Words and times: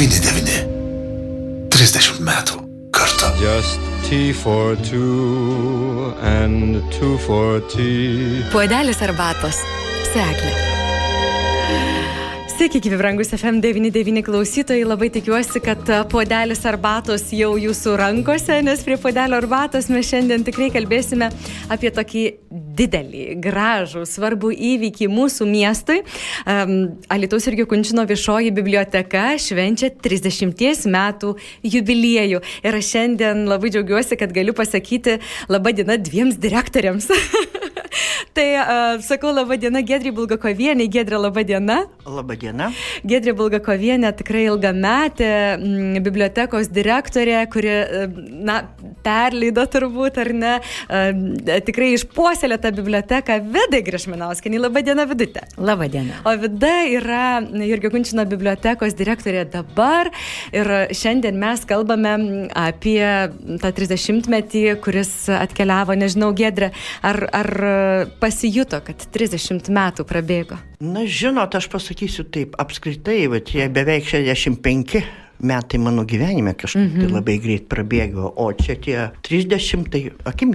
99. 0.00 1.68
30 1.76 2.22
metų 2.24 2.62
kartu. 2.96 3.28
Just 3.42 3.82
tea 4.08 4.32
for 4.32 4.72
two 4.88 6.14
and 6.24 6.80
two 6.96 7.18
for 7.26 7.60
tea. 7.68 8.40
Puodelis 8.48 9.04
arbatos. 9.04 9.60
Seklė. 10.14 10.69
Sveiki, 12.60 12.76
gyvi 12.84 12.96
brangus 13.00 13.30
FM99 13.32 14.20
klausytojai, 14.20 14.82
labai 14.84 15.06
tikiuosi, 15.08 15.62
kad 15.64 15.86
puodelis 16.12 16.60
arbatos 16.68 17.22
jau 17.32 17.54
jūsų 17.56 17.94
rankose, 17.96 18.58
nes 18.60 18.82
prie 18.84 18.98
puodelio 19.00 19.38
arbatos 19.40 19.88
mes 19.88 20.04
šiandien 20.04 20.44
tikrai 20.44 20.68
kalbėsime 20.74 21.30
apie 21.72 21.88
tokį 21.96 22.24
didelį, 22.76 23.22
gražų, 23.40 24.04
svarbų 24.04 24.52
įvykį 24.74 25.08
mūsų 25.08 25.48
miestui. 25.48 26.02
Um, 26.44 26.74
Alitaus 27.08 27.48
irgi 27.48 27.64
Kunčino 27.70 28.04
viešoji 28.04 28.52
biblioteka 28.60 29.38
švenčia 29.40 29.94
30 29.96 30.84
metų 30.92 31.32
jubiliejų. 31.64 32.44
Ir 32.60 32.80
aš 32.82 32.92
šiandien 32.92 33.46
labai 33.48 33.72
džiaugiuosi, 33.72 34.20
kad 34.20 34.36
galiu 34.36 34.52
pasakyti 34.52 35.16
labą 35.48 35.72
dieną 35.80 35.96
dviems 35.96 36.36
direktoriams. 36.44 37.08
tai 38.36 38.46
uh, 38.56 39.00
sakau 39.04 39.32
labą 39.34 39.56
dieną 39.60 39.82
Gedrį 39.86 40.12
Bulgakovienį. 40.16 40.86
Gedrė, 40.92 41.20
labą 41.24 41.44
dieną. 41.46 41.78
Labą 42.06 42.36
dieną. 42.40 42.70
Gedrė 43.08 43.34
Bulgakovienė 43.38 44.12
tikrai 44.18 44.46
ilgametė 44.48 45.30
m, 45.56 45.64
mm, 45.64 46.04
bibliotekos 46.06 46.70
direktorė, 46.74 47.42
kuri, 47.52 47.74
na, 48.46 48.60
perleido 49.04 49.64
turbūt, 49.70 50.20
ar 50.22 50.32
ne, 50.36 50.54
uh, 50.60 51.60
tikrai 51.66 51.92
išpuoselė 51.96 52.60
tą 52.62 52.72
biblioteką 52.76 53.40
Vidai 53.50 53.82
Grešminauskinį. 53.86 54.62
Labą 54.66 54.84
dieną, 54.86 55.06
Vidute. 55.10 55.44
Labą 55.58 55.90
dieną. 55.90 56.22
O 56.28 56.36
Vida 56.40 56.74
yra 56.90 57.24
Jurgio 57.40 57.92
Kunčino 57.92 58.26
bibliotekos 58.28 58.96
direktorė 58.98 59.46
dabar 59.50 60.10
ir 60.54 60.70
šiandien 60.96 61.38
mes 61.40 61.64
kalbame 61.68 62.14
apie 62.56 63.02
tą 63.60 63.72
30-metį, 63.76 64.64
kuris 64.84 65.12
atkeliavo, 65.32 65.96
nežinau, 65.98 66.32
Gedrė, 66.36 66.70
ar, 67.06 67.22
ar 67.34 67.50
pasijuto, 68.20 68.80
kad 68.84 69.06
30 69.14 69.70
metų 69.72 70.06
prabėgo? 70.08 70.58
Na, 70.80 71.04
žinot, 71.06 71.54
aš 71.54 71.68
pasakysiu 71.72 72.24
taip, 72.24 72.54
apskritai, 72.60 73.24
bet 73.32 73.52
jie 73.54 73.68
beveik 73.72 74.06
65 74.08 75.02
metai 75.40 75.80
mano 75.80 76.04
gyvenime 76.04 76.54
kažkaip 76.54 76.82
mm 76.82 76.88
-hmm. 76.88 77.00
tai 77.00 77.06
mhm. 77.06 77.14
labai 77.14 77.38
greit 77.38 77.68
prabėgo, 77.68 78.32
o 78.36 78.52
čia 78.52 78.76
tie 78.76 79.10
30, 79.22 79.90
tai 79.90 80.12
akim. 80.24 80.52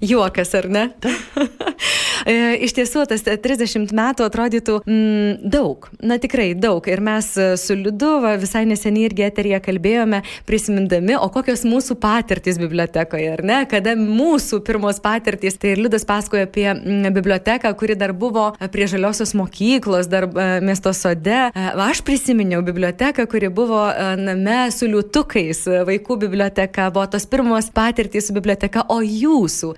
Juokas, 0.00 0.54
ar 0.54 0.68
ne? 0.68 0.90
E, 2.22 2.34
iš 2.64 2.74
tiesų, 2.76 3.04
tas 3.10 3.24
30 3.24 3.92
metų 3.94 4.26
atrodytų 4.28 4.78
mm, 4.84 5.48
daug, 5.50 5.88
na 6.04 6.18
tikrai 6.22 6.52
daug. 6.58 6.84
Ir 6.90 7.02
mes 7.04 7.30
e, 7.36 7.48
su 7.60 7.76
Liudu 7.78 8.18
va, 8.24 8.34
visai 8.40 8.64
neseniai 8.68 9.08
irgi 9.08 9.26
eterija 9.26 9.60
kalbėjome, 9.64 10.22
prisimindami, 10.48 11.16
o 11.18 11.28
kokios 11.34 11.64
mūsų 11.68 11.98
patirtys 12.02 12.60
bibliotekoje, 12.62 13.30
ar 13.36 13.44
ne? 13.46 13.60
Kada 13.70 13.96
mūsų 13.98 14.62
pirmos 14.66 15.00
patirtys, 15.04 15.58
tai 15.60 15.74
ir 15.74 15.82
Liudas 15.84 16.06
pasakojo 16.08 16.46
apie 16.46 16.68
mm, 16.72 17.10
biblioteką, 17.16 17.74
kuri 17.78 17.98
dar 17.98 18.14
buvo 18.16 18.50
prie 18.72 18.88
žaliosios 18.90 19.34
mokyklos, 19.38 20.08
dar 20.10 20.28
e, 20.28 20.48
miesto 20.64 20.94
sode. 20.96 21.40
Aš 21.54 22.04
prisiminiau 22.06 22.62
biblioteką, 22.64 23.26
kuri 23.30 23.50
buvo 23.52 23.82
name 24.20 24.70
su 24.74 24.88
liūtukais, 24.90 25.64
vaikų 25.88 26.18
biblioteka, 26.24 26.88
buvo 26.94 27.06
tos 27.12 27.26
pirmos 27.30 27.68
patirtys 27.74 28.28
su 28.28 28.36
biblioteka, 28.36 28.86
o 28.92 29.00
jūsų 29.04 29.74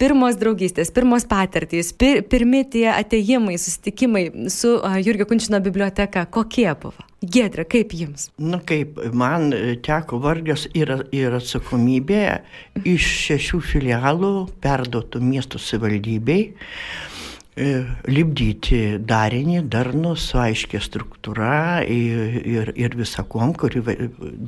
pirmos 0.00 0.38
draugystės, 0.40 0.92
pirmos 0.94 1.26
patirtys 1.28 1.79
įspūdis, 1.80 1.96
pir, 1.98 2.22
pirmi 2.28 2.64
tie 2.68 2.88
ateimai, 2.92 3.58
susitikimai 3.58 4.48
su 4.50 4.78
Jurgio 5.04 5.26
Kunčino 5.26 5.60
biblioteka, 5.60 6.26
kokie 6.30 6.72
buvo? 6.80 7.06
Gedra, 7.20 7.64
kaip 7.64 7.92
jums? 7.92 8.30
Na 8.38 8.60
kaip, 8.60 8.98
man 9.12 9.52
teko 9.84 10.20
vargas 10.20 10.66
ir, 10.74 11.06
ir 11.12 11.36
atsakomybė 11.36 12.40
iš 12.84 13.08
šešių 13.26 13.60
filialų 13.60 14.32
perduotų 14.62 15.20
miestų 15.20 15.60
savivaldybei 15.60 16.54
e, 17.56 17.84
libdyti 18.08 18.98
darinį, 19.04 19.66
darnų 19.68 20.14
su 20.16 20.40
aiškia 20.40 20.80
struktūra 20.80 21.82
ir, 21.84 22.40
ir, 22.40 22.72
ir 22.76 22.96
visakom, 22.96 23.52
kuri 23.52 23.84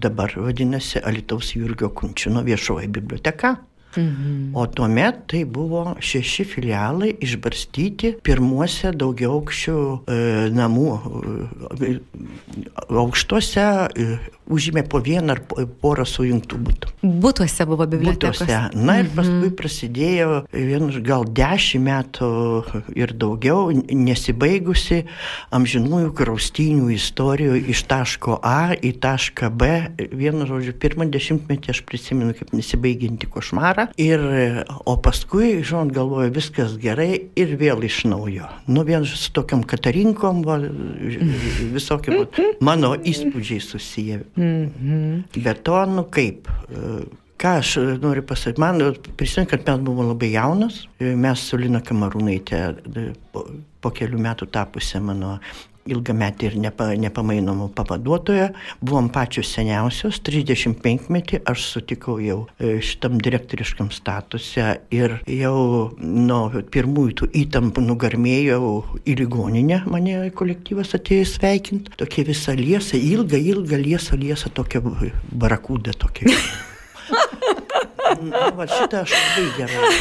dabar 0.01 0.33
vadinasi 0.37 1.05
Alitaus 1.05 1.53
Jurgio 1.57 1.93
Kunčino 1.93 2.41
viešoji 2.47 2.89
biblioteka. 2.89 3.59
Mhm. 3.97 4.55
O 4.57 4.67
tuomet 4.67 5.27
tai 5.29 5.45
buvo 5.45 5.97
šeši 6.01 6.47
filialai 6.49 7.13
išbarstyti 7.21 8.15
pirmuose 8.25 8.93
daugiaukščių 8.97 9.77
e, 10.09 10.19
namų 10.57 10.87
e, 11.77 11.91
aukštuose 12.89 13.67
e, 13.93 14.07
užėmė 14.51 14.83
po 14.91 15.01
vieną 15.03 15.37
ar 15.37 15.41
porą 15.83 16.05
sujungtų 16.09 16.59
būtų. 16.67 16.93
Būtuose 17.03 17.67
buvo 17.69 17.87
bibliotekos. 17.87 18.43
Būtuose. 18.43 18.61
Na 18.75 18.99
ir 19.01 19.11
paskui 19.15 19.33
mm 19.33 19.43
-hmm. 19.45 19.57
prasidėjo 19.59 20.45
vienus 20.53 20.99
gal 21.03 21.25
dešimt 21.25 21.83
metų 21.83 22.31
ir 22.95 23.13
daugiau 23.13 23.71
nesibaigusi 23.73 25.05
amžinųjų 25.51 26.13
kraustinių 26.19 26.91
istorijų 26.95 27.57
iš 27.73 27.83
taško 27.91 28.39
A 28.43 28.75
į 28.75 28.93
tašką 29.01 29.51
B. 29.51 29.71
Vienu 30.13 30.47
žodžiu, 30.47 30.73
pirmą 30.73 31.09
dešimtmetį 31.11 31.71
aš 31.71 31.83
prisimenu 31.83 32.35
kaip 32.35 32.53
nesibaiginti 32.53 33.27
košmarą. 33.27 33.89
Ir, 33.97 34.21
o 34.85 34.97
paskui, 34.97 35.63
žinot, 35.63 35.93
galvoju, 35.93 36.33
viskas 36.35 36.77
gerai 36.79 37.31
ir 37.37 37.57
vėl 37.57 37.83
iš 37.85 38.05
naujo. 38.05 38.49
Nu, 38.67 38.85
vien 38.85 39.05
su 39.05 39.33
tokiam 39.33 39.63
katarinkom, 39.63 40.43
va, 40.47 40.59
visokiam 41.77 42.27
mano 42.61 42.95
įspūdžiai 42.97 43.61
susiję. 43.61 44.21
Mhm. 44.37 45.25
Bet 45.45 45.65
to, 45.67 45.77
nu 45.87 46.07
kaip, 46.13 46.49
ką 47.43 47.57
aš 47.59 47.75
noriu 48.03 48.23
pasakyti, 48.27 48.63
man 48.63 48.81
prisimenu, 49.19 49.51
kad 49.51 49.67
mes 49.67 49.85
buvome 49.85 50.13
labai 50.13 50.33
jaunas, 50.33 50.87
mes 51.01 51.43
su 51.49 51.59
Lina 51.61 51.83
Kamarūnaitė 51.85 52.63
po, 53.35 53.45
po 53.83 53.93
kelių 53.93 54.21
metų 54.23 54.49
tapusią 54.55 55.03
mano 55.05 55.37
ilgametį 55.91 56.49
ir 56.49 56.57
nepa, 56.63 56.89
nepamainomų 56.99 57.69
pavaduotoją, 57.77 58.49
buvom 58.85 59.09
pačios 59.13 59.51
seniausios, 59.57 60.21
35 60.25 61.11
metį 61.13 61.43
aš 61.49 61.67
sutikau 61.75 62.19
jau 62.23 62.39
e, 62.59 62.77
šitam 62.85 63.19
direktoriškam 63.23 63.91
statuse 63.95 64.67
ir 64.95 65.19
jau 65.27 65.57
nuo 65.99 66.43
pirmųjų 66.73 67.17
tų 67.23 67.31
įtampų 67.45 67.87
nugarmėjau 67.87 68.73
į 69.03 69.17
ligoninę, 69.23 69.83
mane 69.91 70.19
kolektyvas 70.39 70.95
atėjo 70.99 71.29
sveikinti, 71.35 71.97
tokia 72.01 72.27
visa 72.29 72.57
liesa, 72.59 72.99
ilga, 72.99 73.41
ilga 73.41 73.81
liesa, 73.81 74.19
liesa, 74.21 74.53
tokia 74.55 74.83
barakūda 74.83 75.97
tokia. 75.99 76.31
Na, 78.23 78.51
va, 78.55 78.67
šitą 78.69 79.03
aš 79.03 79.15
labai 79.17 79.47
gerai. 79.57 79.93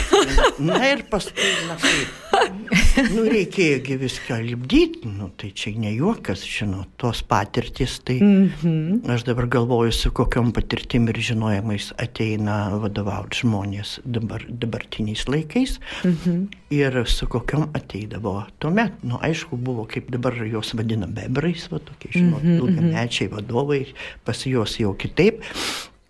Na 0.68 0.82
ir 0.92 1.06
paskui, 1.10 1.54
na 1.70 1.78
kaip. 1.80 2.21
Nu, 3.16 3.24
reikėjogi 3.30 3.96
viską 4.02 4.38
lipdyti, 4.46 5.10
nu, 5.10 5.30
tai 5.40 5.52
čia 5.58 5.74
ne 5.80 5.92
juokas, 5.94 6.44
žinot, 6.48 6.90
tos 7.02 7.22
patirtis, 7.28 8.00
tai 8.06 8.18
mm 8.22 8.50
-hmm. 8.62 9.12
aš 9.14 9.24
dabar 9.28 9.48
galvoju, 9.48 9.92
su 9.92 10.12
kokiam 10.12 10.52
patirtim 10.52 11.08
ir 11.10 11.20
žinojimais 11.20 11.92
ateina 11.98 12.70
vadovauti 12.84 13.42
žmonės 13.44 14.00
dabar, 14.06 14.46
dabartiniais 14.50 15.28
laikais 15.28 15.80
mm 16.04 16.18
-hmm. 16.24 16.48
ir 16.70 17.04
su 17.06 17.28
kokiam 17.28 17.70
ateidavo 17.74 18.44
tuomet. 18.60 18.92
Nu, 19.04 19.20
aišku, 19.22 19.58
buvo, 19.58 19.86
kaip 19.86 20.12
dabar 20.12 20.34
juos 20.34 20.74
vadina 20.74 21.08
bebrais, 21.08 21.72
va 21.72 21.80
tokie, 21.80 22.12
žinot, 22.12 22.44
mm 22.44 22.50
-hmm. 22.50 22.58
ilgamečiai 22.58 23.30
vadovai, 23.30 23.86
pas 24.24 24.46
juos 24.46 24.80
jau 24.80 24.94
kitaip. 24.94 25.42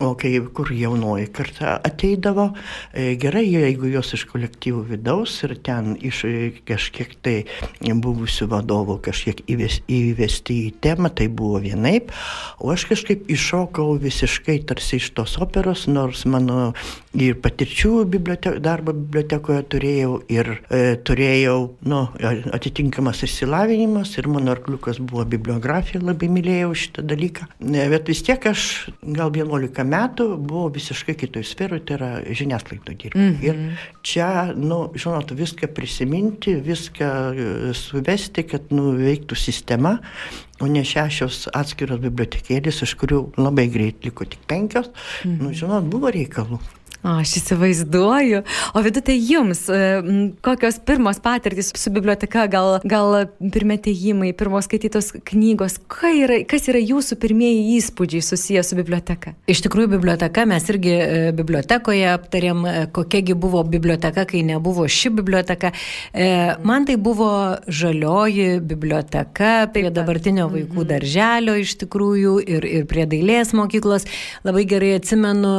O 0.02 0.16
kai 0.18 0.40
kur 0.50 0.72
jaunoji 0.74 1.28
karta 1.30 1.76
ateidavo, 1.86 2.48
e, 2.94 3.14
gerai, 3.22 3.44
jeigu 3.46 3.86
jos 3.92 4.16
iš 4.18 4.24
kolektyvų 4.32 4.80
vidaus 4.96 5.36
ir 5.46 5.54
ten 5.62 5.92
iš 6.02 6.24
e, 6.26 6.32
kažkiek 6.66 7.12
tai 7.22 7.36
buvusių 8.02 8.48
vadovų 8.50 8.96
kažkiek 9.06 9.44
įvesti 9.46 10.58
į 10.58 10.72
temą, 10.82 11.12
tai 11.14 11.28
buvo 11.30 11.60
vienaip, 11.62 12.10
o 12.58 12.72
aš 12.74 12.88
kažkaip 12.90 13.30
iššokau 13.30 13.94
visiškai 14.02 14.56
tarsi 14.72 14.98
iš 14.98 15.12
tos 15.20 15.36
operos, 15.38 15.86
nors 15.86 16.26
mano 16.26 16.72
ir 17.14 17.38
patirčių 17.44 17.94
bibliotek, 18.10 18.58
darbo 18.66 18.98
bibliotekoje 18.98 19.68
turėjau 19.70 20.18
ir 20.34 20.52
e, 20.74 20.82
turėjau 20.98 21.60
nu, 21.86 22.02
atitinkamas 22.58 23.22
išsilavinimas 23.30 24.16
ir 24.18 24.32
mano 24.34 24.56
arkliukas 24.56 24.98
buvo 24.98 25.28
bibliografija, 25.30 26.02
labai 26.02 26.32
mylėjau 26.34 26.74
šitą 26.88 27.06
dalyką, 27.06 27.52
bet 27.62 28.10
vis 28.10 28.26
tiek 28.26 28.50
aš 28.50 28.68
gal 29.06 29.30
11 29.30 29.70
metų 29.70 29.91
buvo 30.38 30.68
visiškai 30.74 31.16
kitoj 31.20 31.44
sferoje, 31.48 31.86
tai 31.86 31.96
yra 31.98 32.10
žiniasklaido 32.30 32.94
dirbti. 32.94 33.20
Mm 33.20 33.38
-hmm. 33.38 33.46
Ir 33.46 33.78
čia, 34.02 34.54
nu, 34.56 34.92
žinot, 34.96 35.32
viską 35.32 35.68
prisiminti, 35.76 36.56
viską 36.56 37.06
e, 37.34 37.74
suvesti, 37.74 38.44
kad 38.44 38.62
nu, 38.72 38.92
veiktų 38.98 39.36
sistema, 39.36 39.98
o 40.60 40.68
ne 40.68 40.84
šešios 40.86 41.48
atskiros 41.54 42.00
bibliotekėlės, 42.00 42.84
iš 42.84 42.96
kurių 42.96 43.24
labai 43.38 43.68
greit 43.68 44.06
liko 44.06 44.26
tik 44.26 44.40
penkios. 44.48 44.90
Mm 45.26 45.32
-hmm. 45.32 45.42
Nu, 45.42 45.54
žinot, 45.54 45.84
buvo 45.84 46.12
reikalų. 46.12 46.60
O, 47.02 47.16
aš 47.18 47.32
įsivaizduoju. 47.40 48.44
O 48.78 48.82
vidutė 48.86 49.16
jums, 49.18 49.64
e, 49.74 50.02
kokios 50.46 50.78
pirmos 50.86 51.18
patirtys 51.24 51.72
su 51.74 51.90
biblioteka, 51.94 52.44
gal, 52.52 52.76
gal 52.86 53.16
pirmėtėjimai, 53.42 54.36
pirmos 54.38 54.68
skaitytos 54.70 55.10
knygos, 55.26 55.80
Ka 55.92 56.12
yra, 56.14 56.38
kas 56.46 56.68
yra 56.70 56.80
jūsų 56.82 57.18
pirmieji 57.22 57.80
įspūdžiai 57.80 58.22
susiję 58.26 58.62
su 58.64 58.78
biblioteka? 58.78 59.34
Iš 59.50 59.64
tikrųjų, 59.66 59.90
biblioteka, 59.96 60.46
mes 60.50 60.70
irgi 60.70 60.94
e, 60.94 61.32
bibliotekoje 61.38 62.06
aptarėm, 62.12 62.62
e, 62.70 62.86
kokiagi 62.94 63.34
buvo 63.34 63.64
biblioteka, 63.66 64.28
kai 64.30 64.44
nebuvo 64.46 64.86
ši 64.86 65.14
biblioteka. 65.18 65.74
Man 66.66 66.86
tai 66.86 66.96
buvo 67.02 67.32
žalioji 67.66 68.60
biblioteka 68.66 69.52
prie 69.74 69.90
dabartinio 69.94 70.48
vaikų 70.52 70.86
darželio 70.90 71.56
iš 71.62 71.76
tikrųjų 71.82 72.38
ir, 72.46 72.68
ir 72.68 72.88
prie 72.90 73.08
dailės 73.10 73.56
mokyklos. 73.58 74.06
Labai 74.46 74.66
gerai 74.70 74.94
atsimenu 75.00 75.54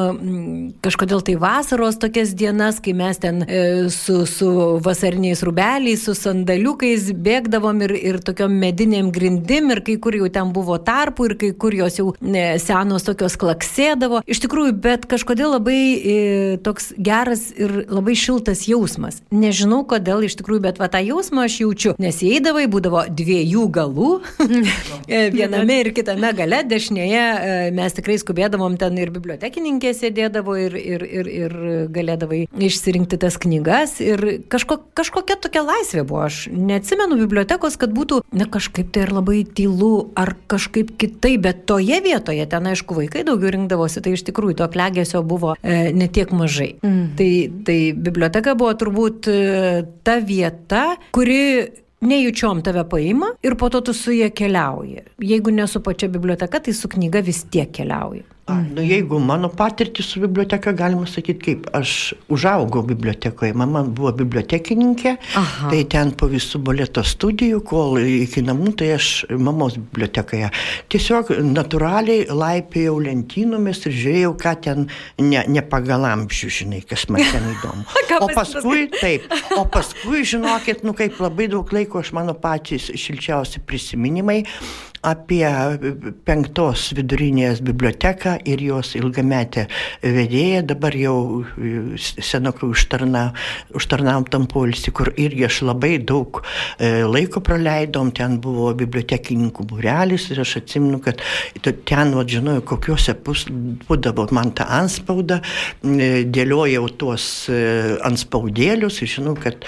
kažkodėl 0.84 1.24
tai 1.26 1.31
vasaros 1.40 1.98
tokias 2.02 2.34
dienas, 2.38 2.80
kai 2.82 2.94
mes 2.96 3.20
ten 3.22 3.42
e, 3.46 3.88
su, 3.92 4.24
su 4.26 4.50
vasariniais 4.84 5.42
rubeliais, 5.46 6.04
su 6.04 6.14
sandaliukais 6.18 7.10
bėgdavom 7.12 7.82
ir, 7.86 7.94
ir 8.12 8.20
tokiom 8.24 8.54
medinėm 8.62 9.12
grindim 9.14 9.72
ir 9.74 9.82
kai 9.86 9.98
kur 10.02 10.16
jau 10.18 10.30
ten 10.32 10.52
buvo 10.54 10.78
tarpų 10.82 11.30
ir 11.30 11.36
kai 11.40 11.52
kur 11.64 11.76
jos 11.76 12.00
jau 12.00 12.08
e, 12.20 12.44
senos 12.62 13.06
tokios 13.08 13.38
klaksėdavo. 13.40 14.22
Iš 14.26 14.42
tikrųjų, 14.46 14.76
bet 14.84 15.08
kažkodėl 15.10 15.56
labai 15.56 15.78
e, 15.78 16.16
toks 16.64 16.92
geras 16.98 17.48
ir 17.56 17.82
labai 17.90 18.16
šiltas 18.18 18.66
jausmas. 18.70 19.22
Nežinau 19.32 19.82
kodėl 19.88 20.24
iš 20.26 20.38
tikrųjų, 20.40 20.64
bet 20.68 20.82
va 20.82 20.90
tą 20.92 21.02
jausmą 21.04 21.46
aš 21.48 21.60
jaučiu, 21.64 21.96
nes 22.02 22.22
įeidavai 22.24 22.68
būdavo 22.72 23.06
dviejų 23.10 23.68
galų, 23.72 24.12
E, 25.08 25.30
viename 25.30 25.78
ir 25.82 25.90
kitame 25.94 26.30
gale, 26.36 26.62
dešinėje 26.68 27.22
e, 27.22 27.54
mes 27.74 27.94
tikrai 27.96 28.16
skubėdavom 28.20 28.76
ten 28.80 28.96
ir 29.00 29.10
bibliotekininkė 29.14 29.92
sėdėdavo 29.96 30.54
ir, 30.60 30.76
ir, 30.78 31.04
ir, 31.04 31.21
ir 31.30 31.54
galėdavai 31.92 32.44
išsirinkti 32.52 33.18
tas 33.22 33.38
knygas 33.40 33.98
ir 34.04 34.24
kažko, 34.52 34.78
kažkokia 34.98 35.38
tokia 35.42 35.64
laisvė 35.66 36.04
buvo. 36.06 36.24
Aš 36.28 36.46
neatsimenu 36.52 37.18
bibliotekos, 37.20 37.78
kad 37.80 37.94
būtų, 37.94 38.22
na 38.36 38.46
kažkaip 38.50 38.92
tai 38.94 39.06
ir 39.06 39.14
labai 39.16 39.42
tylu 39.46 40.12
ar 40.18 40.34
kažkaip 40.50 40.94
kitaip, 41.00 41.42
bet 41.46 41.64
toje 41.68 42.00
vietoje, 42.04 42.46
ten 42.46 42.70
aišku, 42.72 42.96
vaikai 42.98 43.26
daugiau 43.28 43.52
rinkdavosi, 43.54 44.02
tai 44.04 44.14
iš 44.16 44.26
tikrųjų 44.28 44.60
to 44.60 44.68
klegesio 44.72 45.22
buvo 45.26 45.56
e, 45.60 45.90
netiek 45.96 46.32
mažai. 46.36 46.74
Mm. 46.84 47.04
Tai, 47.18 47.30
tai 47.66 47.78
biblioteka 47.96 48.56
buvo 48.58 48.74
turbūt 48.78 49.30
e, 49.30 49.38
ta 50.06 50.18
vieta, 50.22 50.84
kuri 51.16 51.42
nejučiom 52.02 52.62
tave 52.62 52.84
paima 52.88 53.26
ir 53.42 53.56
po 53.56 53.68
to 53.68 53.80
tu 53.80 53.94
su 53.94 54.12
jie 54.12 54.30
keliauji. 54.30 55.02
Jeigu 55.18 55.50
ne 55.50 55.66
su 55.66 55.82
pačia 55.82 56.08
biblioteka, 56.08 56.60
tai 56.60 56.74
su 56.74 56.88
knyga 56.88 57.22
vis 57.22 57.44
tiek 57.50 57.70
keliauji. 57.72 58.24
A, 58.44 58.54
nu, 58.74 58.82
jeigu 58.82 59.18
mano 59.18 59.48
patirtis 59.48 60.06
su 60.06 60.20
biblioteka, 60.20 60.72
galima 60.74 61.06
sakyti, 61.06 61.44
kaip 61.44 61.68
aš 61.78 62.14
užaugau 62.28 62.82
bibliotekoje, 62.82 63.54
mama 63.54 63.84
buvo 63.86 64.10
bibliotekininkė, 64.18 65.12
Aha. 65.38 65.70
tai 65.70 65.84
ten 65.86 66.10
po 66.18 66.26
visų 66.26 66.58
boleto 66.66 67.04
studijų, 67.06 67.60
kol 67.62 68.00
iki 68.02 68.42
namų, 68.42 68.74
tai 68.82 68.90
aš 68.96 69.12
mamos 69.38 69.78
bibliotekoje. 69.78 70.50
Tiesiog 70.90 71.30
natūraliai 71.52 72.26
laipėjau 72.34 72.98
lentynomis 73.06 73.86
ir 73.86 73.98
žiūrėjau, 74.00 74.34
ką 74.42 74.58
ten 74.66 74.90
ne, 75.22 75.46
ne 75.46 75.62
pagal 75.62 76.10
amžių, 76.10 76.54
žinai, 76.58 76.82
kas 76.82 77.06
man 77.14 77.22
ten 77.22 77.46
įdomu. 77.54 77.86
O 78.18 78.32
paskui, 78.34 78.88
taip, 78.98 79.30
o 79.54 79.68
paskui, 79.70 80.26
žinokit, 80.26 80.82
nu 80.82 80.98
kaip 80.98 81.22
labai 81.22 81.46
daug 81.52 81.70
laiko 81.70 82.02
aš 82.02 82.10
mano 82.18 82.34
patys 82.34 82.90
šilčiausi 82.90 83.62
prisiminimai 83.62 84.42
apie 85.02 85.46
penktos 86.26 86.92
vidurinės 86.94 87.60
biblioteką 87.66 88.36
ir 88.46 88.62
jos 88.62 88.92
ilgametę 88.98 89.66
vedėją, 90.02 90.62
dabar 90.70 90.94
jau 90.94 91.16
senokai 91.98 92.68
užtarna, 92.70 93.24
užtarnautam 93.74 94.46
polisį, 94.50 94.92
kur 94.94 95.10
irgi 95.18 95.48
aš 95.48 95.62
labai 95.66 95.96
daug 95.98 96.38
e, 96.42 97.02
laiko 97.08 97.42
praleidom, 97.42 98.12
ten 98.14 98.38
buvo 98.42 98.70
bibliotekininkų 98.78 99.66
būrelis 99.72 100.28
ir 100.30 100.42
aš 100.44 100.60
atsimenu, 100.62 101.02
kad 101.02 101.20
ten, 101.62 102.14
va, 102.14 102.22
žinojau, 102.22 102.62
kokiuose 102.72 103.16
pus, 103.26 103.44
būdavo 103.88 104.28
man 104.36 104.54
tą 104.54 104.68
anspaudą, 104.78 105.40
e, 105.82 106.22
dėliojau 106.30 106.86
tuos 107.02 107.26
e, 107.50 107.58
anspaudėlius 108.06 109.02
ir 109.02 109.12
žinau, 109.16 109.34
kad 109.42 109.66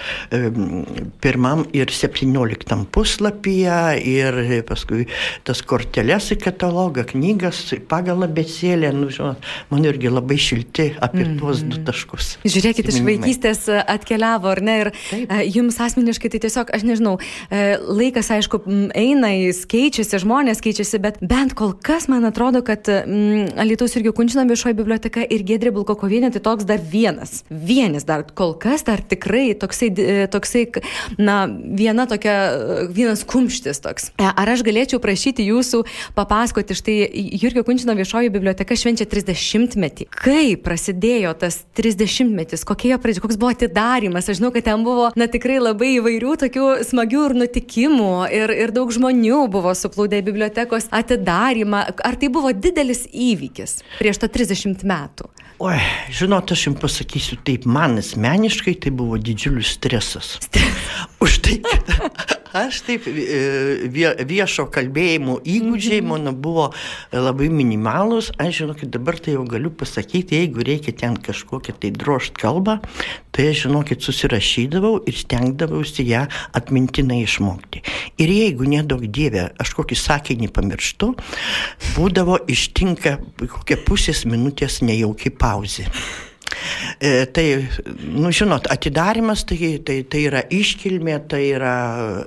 pirmam 1.25 1.65
ir 1.75 1.91
septynioliktam 1.95 2.87
puslapyje 2.95 3.83
ir 3.99 4.41
paskui 4.69 5.09
tas 5.47 5.63
korteles 5.67 6.31
į 6.35 6.39
katalogą, 6.43 7.07
knygas 7.13 7.63
pagal 7.91 8.27
abecėlę, 8.27 8.93
nu, 8.97 9.11
žinot, 9.15 9.45
man 9.71 9.87
irgi 9.89 10.13
labai 10.13 10.39
šilti 10.41 10.91
apie 10.99 11.25
mm 11.25 11.33
tuos 11.35 11.65
du 11.67 11.81
taškus. 11.83 12.29
Žiūrėkit, 12.47 12.89
iš 12.93 13.01
vaikystės 13.05 13.65
atkeliavo, 13.69 14.51
ar 14.53 14.61
ne, 14.65 14.75
ir 14.85 14.91
Taip. 15.11 15.31
E, 15.31 15.45
jums 15.51 15.79
asmeniškai 15.83 16.31
tai 16.33 16.41
tiesiog, 16.45 16.71
aš 16.75 16.85
nežinau, 16.87 17.15
e, 17.51 17.77
laikas, 17.81 18.31
aišku, 18.35 18.61
eina, 18.97 19.31
jis 19.35 19.65
keičiasi, 19.71 20.21
žmonės 20.23 20.63
keičiasi, 20.65 21.01
bet 21.03 21.19
bent 21.25 21.57
kol 21.59 21.75
kas 21.75 22.07
man 22.13 22.27
atrodo, 22.29 22.63
kad 22.67 22.89
mm, 22.89 23.55
Alietaus 23.61 23.97
irgi 23.99 24.15
Kunčino 24.17 24.45
viešoji 24.49 24.79
biblioteka 24.79 25.25
ir 25.27 25.45
Gedrė 25.47 25.75
Bulkokovienė 25.75 26.33
tai 26.35 26.43
toks 26.45 26.69
dar 26.69 26.83
vienas. 26.93 27.43
Vienas 27.51 28.07
dar 28.09 28.25
kol 28.37 28.55
kas 28.61 28.87
dar 28.87 29.03
tikrai 29.03 29.53
toksai, 29.59 29.91
e, 29.91 30.17
toksai 30.31 30.67
na, 31.19 31.45
viena 31.49 32.07
tokia, 32.11 32.37
vienas 32.95 33.25
kumštis 33.29 33.83
toks. 33.85 34.11
Ar 34.21 34.55
aš 34.55 34.65
galėčiau 34.67 35.01
prašyti 35.03 35.14
prašyti 35.15 35.47
jūsų 35.47 35.85
papasakoti, 36.17 36.75
štai 36.75 36.97
Jurgio 37.39 37.63
Kunčino 37.67 37.95
viešoji 37.95 38.33
biblioteka 38.35 38.75
švenčia 38.75 39.07
30-metį. 39.07 40.09
Kaip 40.11 40.65
prasidėjo 40.67 41.37
tas 41.39 41.61
30-metis, 41.79 42.67
kokie 42.67 42.91
jo 42.91 42.99
pradžia, 42.99 43.23
koks 43.23 43.39
buvo 43.39 43.53
atidarimas, 43.55 44.27
aš 44.27 44.41
žinau, 44.41 44.51
kad 44.55 44.67
ten 44.67 44.83
buvo, 44.87 45.13
na 45.15 45.29
tikrai 45.31 45.61
labai 45.63 45.95
įvairių 46.01 46.35
tokių 46.43 46.67
smagių 46.91 47.23
ir 47.29 47.37
nutikimų 47.45 48.13
ir, 48.35 48.55
ir 48.67 48.75
daug 48.75 48.91
žmonių 48.91 49.45
buvo 49.55 49.77
suplūdę 49.79 50.19
bibliotekos 50.27 50.91
atidarimą. 50.91 51.87
Ar 51.95 52.19
tai 52.19 52.33
buvo 52.35 52.51
didelis 52.51 53.07
įvykis 53.15 53.83
prieš 54.01 54.25
tą 54.25 54.33
30 54.35 54.83
metų? 54.83 55.31
Oi, 55.65 55.79
žinot, 56.13 56.51
aš 56.53 56.67
jums 56.67 56.81
pasakysiu 56.83 57.39
taip, 57.41 57.63
man 57.65 57.97
asmeniškai 57.97 58.75
tai 58.85 58.91
buvo 58.93 59.17
didžiulis 59.17 59.71
stresas. 59.79 60.35
Už 61.25 61.39
tai, 61.41 61.55
kad 61.65 62.35
aš 62.61 62.83
taip 62.85 63.07
e, 63.09 64.19
viešo 64.29 64.67
kalbėjimo 64.75 65.39
įgūdžiai 65.41 66.03
mhm. 66.03 66.11
mano 66.11 66.35
buvo 66.37 66.67
labai 67.17 67.49
minimalūs. 67.49 68.35
Aš 68.37 68.61
žinau, 68.61 68.77
kad 68.77 68.93
dabar 68.93 69.17
tai 69.17 69.39
jau 69.39 69.47
galiu 69.49 69.73
pasakyti, 69.73 70.43
jeigu 70.43 70.67
reikia 70.69 70.93
ten 71.01 71.17
kažkokią 71.17 71.79
tai 71.81 71.95
drošt 71.97 72.37
kalbą, 72.45 72.83
tai 73.35 73.49
aš 73.51 73.65
žinokit 73.67 74.05
susirašydavau 74.05 75.01
ir 75.11 75.17
stengdavausi 75.19 76.07
ją 76.09 76.25
atmintinai 76.55 77.23
išmokti. 77.25 77.83
Ir 78.23 78.31
jeigu 78.31 78.69
nedaug 78.71 79.03
dievė, 79.05 79.49
aš 79.61 79.75
kokį 79.79 79.99
sakinį 79.99 80.53
pamirštu, 80.55 81.11
būdavo 81.97 82.39
ištinka 82.51 83.19
kokia 83.43 83.81
pusės 83.87 84.23
minutės 84.29 84.81
nejauki 84.87 85.35
pauzė. 85.35 85.89
E, 87.01 87.25
tai, 87.27 87.47
nu, 88.15 88.31
žinot, 88.35 88.69
atidarimas 88.73 89.45
tai, 89.49 89.79
tai, 89.85 90.03
tai 90.09 90.25
yra 90.29 90.43
iškilmė, 90.53 91.19
tai 91.31 91.43
yra, 91.53 91.77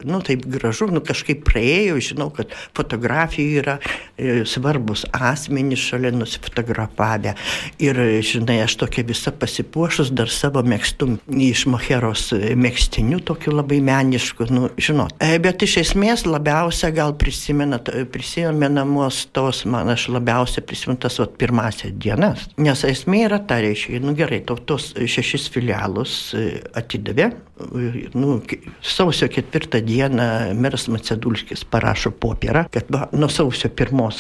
nu, 0.07 0.21
taip 0.25 0.45
gražu, 0.57 0.89
nu, 0.91 1.01
kažkaip 1.05 1.43
praėjau, 1.47 1.97
žinau, 2.11 2.29
kad 2.35 2.51
fotografijų 2.77 3.61
yra 3.61 3.77
e, 3.79 4.43
svarbus 4.49 5.05
asmenys 5.13 5.81
šalia 5.89 6.11
nusifotografavę. 6.15 7.35
Ir, 7.83 7.95
žinai, 8.25 8.59
aš 8.65 8.77
tokia 8.83 9.03
visa 9.07 9.31
pasipuošus 9.31 10.11
dar 10.15 10.29
savo 10.33 10.61
mėgstum 10.65 11.17
iš 11.27 11.65
moheros 11.71 12.31
mėgstinių, 12.33 13.19
tokių 13.27 13.51
labai 13.55 13.79
meniškų, 13.85 14.49
nu, 14.53 14.69
žinot. 14.81 15.15
E, 15.23 15.37
bet 15.43 15.63
iš 15.65 15.77
esmės 15.83 16.25
labiausia 16.27 16.91
gal 16.95 17.15
prisimenamos 17.17 19.15
tos, 19.35 19.63
man 19.69 19.89
aš 19.93 20.07
labiausiai 20.13 20.63
prisimenu 20.67 20.99
tas 21.05 21.19
vat, 21.21 21.37
pirmasias 21.39 21.93
dienas. 21.95 22.47
Nes 22.61 22.83
esmė 22.87 23.25
yra 23.27 23.39
ta, 23.47 23.59
reiškia, 23.63 24.01
nu 24.03 24.15
gerai, 24.17 24.41
to, 24.47 24.57
tos 24.69 24.89
šešis 24.97 25.47
filialus 25.53 26.13
e, 26.37 26.43
atidavė. 26.77 27.29
E, 27.29 28.03
nu, 28.17 28.37
sausio 28.85 29.29
ketvirtą 29.31 29.81
dieną 29.85 30.27
meras 30.59 30.87
Macedulskis 30.91 31.65
parašo 31.69 32.11
popierą, 32.11 32.67
kad 32.73 32.89
va, 32.93 33.07
nuo 33.17 33.29
sausio 33.31 33.71
pirmos 33.73 34.19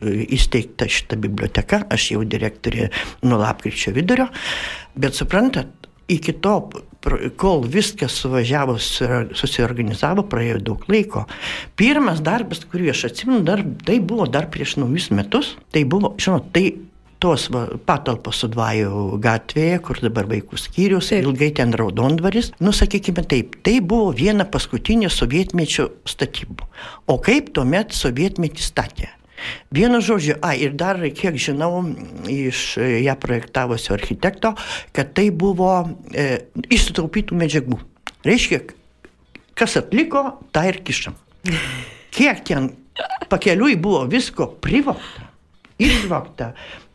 e, 0.00 0.22
įsteigta 0.38 0.88
šita 0.90 1.18
biblioteka, 1.22 1.84
aš 1.92 2.12
jau 2.14 2.24
direktorė 2.28 2.90
nuo 3.26 3.40
lapkričio 3.42 3.94
vidurio, 3.96 4.28
bet 4.98 5.18
suprantat, 5.18 5.90
iki 6.12 6.34
to, 6.44 6.56
kol 7.36 7.64
viskas 7.66 8.14
suvažiavo, 8.22 8.76
susiorganizavo, 8.78 10.24
praėjo 10.30 10.60
daug 10.68 10.86
laiko. 10.90 11.24
Pirmas 11.78 12.22
darbas, 12.22 12.62
kurį 12.70 12.92
aš 12.92 13.08
atsimenu, 13.10 13.42
dar, 13.46 13.64
tai 13.86 13.98
buvo 13.98 14.28
dar 14.30 14.46
prieš 14.52 14.76
naujus 14.78 15.10
metus, 15.14 15.56
tai 15.74 15.82
buvo, 15.88 16.14
žinot, 16.22 16.52
tai 16.54 16.68
tos 17.22 17.46
va, 17.54 17.64
patalpos 17.86 18.42
Sudvajų 18.42 19.20
gatvėje, 19.22 19.78
kur 19.86 20.00
dabar 20.02 20.26
vaikų 20.30 20.58
skyrius, 20.58 21.12
taip. 21.12 21.22
ilgai 21.26 21.52
ten 21.56 21.74
raudondvaris. 21.78 22.52
Nu, 22.62 22.74
sakykime 22.74 23.24
taip, 23.28 23.56
tai 23.66 23.78
buvo 23.80 24.10
viena 24.16 24.46
paskutinė 24.48 25.10
sovietmečio 25.12 25.88
statybų. 26.08 26.68
O 27.12 27.18
kaip 27.22 27.52
tuomet 27.54 27.94
sovietmetį 27.96 28.66
statė? 28.66 29.10
Vienu 29.74 29.98
žodžiu, 30.04 30.36
a, 30.44 30.52
ir 30.54 30.74
dar, 30.78 31.00
kiek 31.14 31.38
žinau, 31.40 31.82
iš 32.30 32.76
e, 32.78 33.02
ją 33.02 33.16
projektavusio 33.18 33.96
architekto, 33.96 34.52
kad 34.94 35.14
tai 35.16 35.30
buvo 35.34 35.72
e, 36.14 36.44
iš 36.70 36.90
sutaupytų 36.90 37.38
medžiagų. 37.40 37.80
Reiškia, 38.26 38.62
kas 39.58 39.74
atliko, 39.80 40.24
tą 40.54 40.66
ir 40.70 40.78
kišam. 40.86 41.18
Kiek 42.14 42.44
ten 42.46 42.70
pakeliui 43.32 43.74
buvo 43.80 44.04
visko 44.10 44.46
privokta, 44.62 45.26
išvokta, 45.82 46.52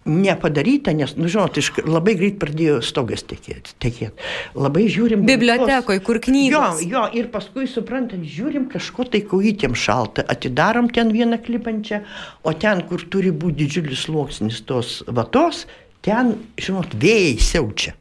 nepadaryta, 0.08 0.94
nes, 0.98 1.14
nu, 1.20 1.30
žinot, 1.32 1.60
iš, 1.60 1.72
labai 1.86 2.16
greit 2.20 2.40
pradėjo 2.42 2.80
stogas 2.86 3.26
tekėti. 3.28 3.76
tekėti. 3.84 4.28
Labai 4.58 4.88
žiūrim. 4.92 5.26
Bibliotekoj, 5.28 6.02
kur 6.08 6.22
knygos. 6.24 6.82
Jo, 6.82 6.90
jo, 6.94 7.04
ir 7.20 7.30
paskui 7.34 7.68
suprantant, 7.70 8.24
žiūrim 8.24 8.70
kažko 8.72 9.08
tai 9.12 9.22
kojytėm 9.28 9.76
šalta, 9.78 10.26
atidarom 10.28 10.90
ten 10.94 11.12
vieną 11.14 11.42
klipančią, 11.44 12.02
o 12.44 12.56
ten, 12.56 12.86
kur 12.90 13.04
turi 13.12 13.32
būti 13.36 13.66
didžiulis 13.66 14.08
sluoksnis 14.08 14.64
tos 14.68 15.02
vatos, 15.08 15.66
ten, 16.06 16.38
žinot, 16.58 16.96
vėjai 16.98 17.38
siaučia. 17.52 17.98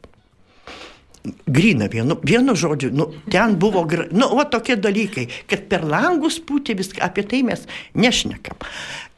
Grina 1.47 1.87
vienu, 1.91 2.19
vienu 2.23 2.55
žodžiu, 2.57 2.91
nu, 2.95 3.09
ten 3.31 3.57
buvo, 3.59 3.83
gra... 3.89 4.07
nu, 4.11 4.27
o 4.27 4.45
tokie 4.47 4.77
dalykai, 4.79 5.27
kad 5.49 5.67
per 5.71 5.85
langus 5.87 6.39
pūtė 6.43 6.77
viską, 6.79 7.03
apie 7.07 7.25
tai 7.27 7.43
mes 7.47 7.67
nešnekam. 7.97 8.57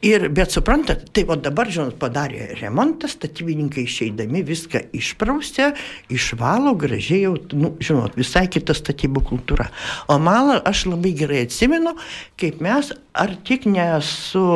Ir, 0.00 0.30
bet 0.32 0.48
suprantat, 0.54 1.02
tai 1.12 1.26
o 1.28 1.36
dabar, 1.36 1.68
žinot, 1.68 1.98
padarė 2.00 2.54
remontą, 2.56 3.08
statybininkai 3.10 3.82
išeidami 3.84 4.40
viską 4.48 4.80
išpraustė, 4.96 5.74
išvalo 6.08 6.72
gražiai 6.80 7.26
jau, 7.26 7.34
nu, 7.52 7.74
žinot, 7.84 8.16
visai 8.16 8.46
kita 8.48 8.72
statybų 8.76 9.20
kultūra. 9.28 9.68
O 10.08 10.16
malą 10.16 10.56
aš 10.64 10.86
labai 10.88 11.12
gerai 11.18 11.42
atsimenu, 11.44 11.92
kaip 12.40 12.62
mes, 12.64 12.94
ar 13.12 13.36
tik 13.44 13.68
ne 13.68 13.90
su 14.06 14.46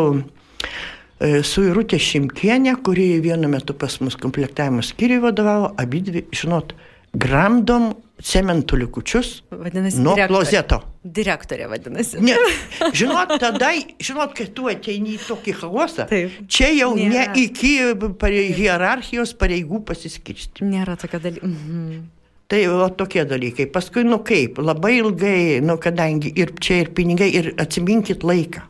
e, 1.20 1.44
Irutė 1.44 2.00
Šimkienė, 2.00 2.78
kuri 2.80 3.10
vienu 3.20 3.52
metu 3.52 3.76
pas 3.76 4.00
mus 4.00 4.16
komplektavimo 4.16 4.80
skyriui 4.80 5.20
vadovavo, 5.26 5.74
abidvi, 5.76 6.24
žinot, 6.32 6.72
gramdom 7.14 7.92
cementų 8.24 8.78
likučius 8.84 9.42
Vadinasi, 9.50 9.98
nuo 10.00 10.14
direktorė. 10.14 10.28
klozeto. 10.30 10.78
Direktorė 11.04 11.66
vadinasi. 11.68 12.20
Ne, 12.24 12.36
žinot, 12.98 13.34
tada, 13.42 13.72
žinot, 14.00 14.34
kai 14.38 14.46
tu 14.54 14.68
ateini 14.70 15.16
į 15.16 15.22
tokį 15.26 15.54
chaosą, 15.60 16.06
Taip. 16.10 16.38
čia 16.48 16.70
jau 16.72 16.92
Nėra. 16.96 17.10
ne 17.34 17.44
iki 17.44 17.74
pare, 18.20 18.44
hierarchijos 18.56 19.34
pareigų 19.38 19.82
pasiskirsti. 19.90 20.64
Nėra 20.64 20.96
tokio 21.00 21.20
dalyko. 21.22 21.50
Mhm. 21.50 22.04
Tai 22.48 22.60
va, 22.68 22.90
tokie 22.92 23.22
dalykai. 23.24 23.64
Paskui, 23.72 24.02
nu 24.04 24.18
kaip, 24.20 24.58
labai 24.60 24.98
ilgai, 24.98 25.60
nu 25.64 25.78
kadangi 25.80 26.28
ir 26.38 26.52
čia 26.60 26.82
ir 26.84 26.90
pinigai, 26.96 27.30
ir 27.32 27.54
atsiminkit 27.58 28.22
laiką. 28.22 28.60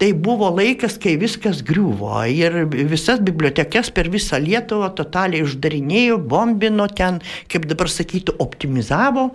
Tai 0.00 0.14
buvo 0.16 0.48
laikas, 0.56 0.94
kai 0.96 1.18
viskas 1.20 1.58
griuvo 1.66 2.22
ir 2.24 2.54
visas 2.72 3.18
bibliotekas 3.20 3.90
per 3.92 4.08
visą 4.08 4.38
Lietuvą 4.40 4.88
totaliai 4.96 5.44
uždarinėjo, 5.44 6.16
bombino 6.24 6.86
ten, 6.88 7.18
kaip 7.52 7.68
dabar 7.68 7.92
sakytų, 7.92 8.38
optimizavo. 8.40 9.26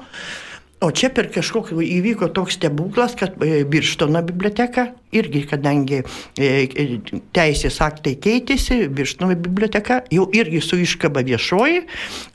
O 0.81 0.89
čia 0.89 1.11
per 1.13 1.29
kažkokį 1.31 1.85
įvyko 1.99 2.31
toks 2.33 2.57
stebuklas, 2.57 3.13
kad 3.19 3.37
e, 3.45 3.61
Birštono 3.69 4.25
biblioteka, 4.25 4.89
irgi 5.13 5.45
kadangi 5.53 6.01
e, 6.01 6.49
e, 6.65 6.89
teisės 7.37 7.77
aktai 7.85 8.17
keitėsi, 8.25 8.87
Birštono 8.89 9.37
biblioteka 9.37 10.01
jau 10.17 10.25
irgi 10.33 10.65
su 10.65 10.81
iškaba 10.81 11.21
viešoji 11.29 11.85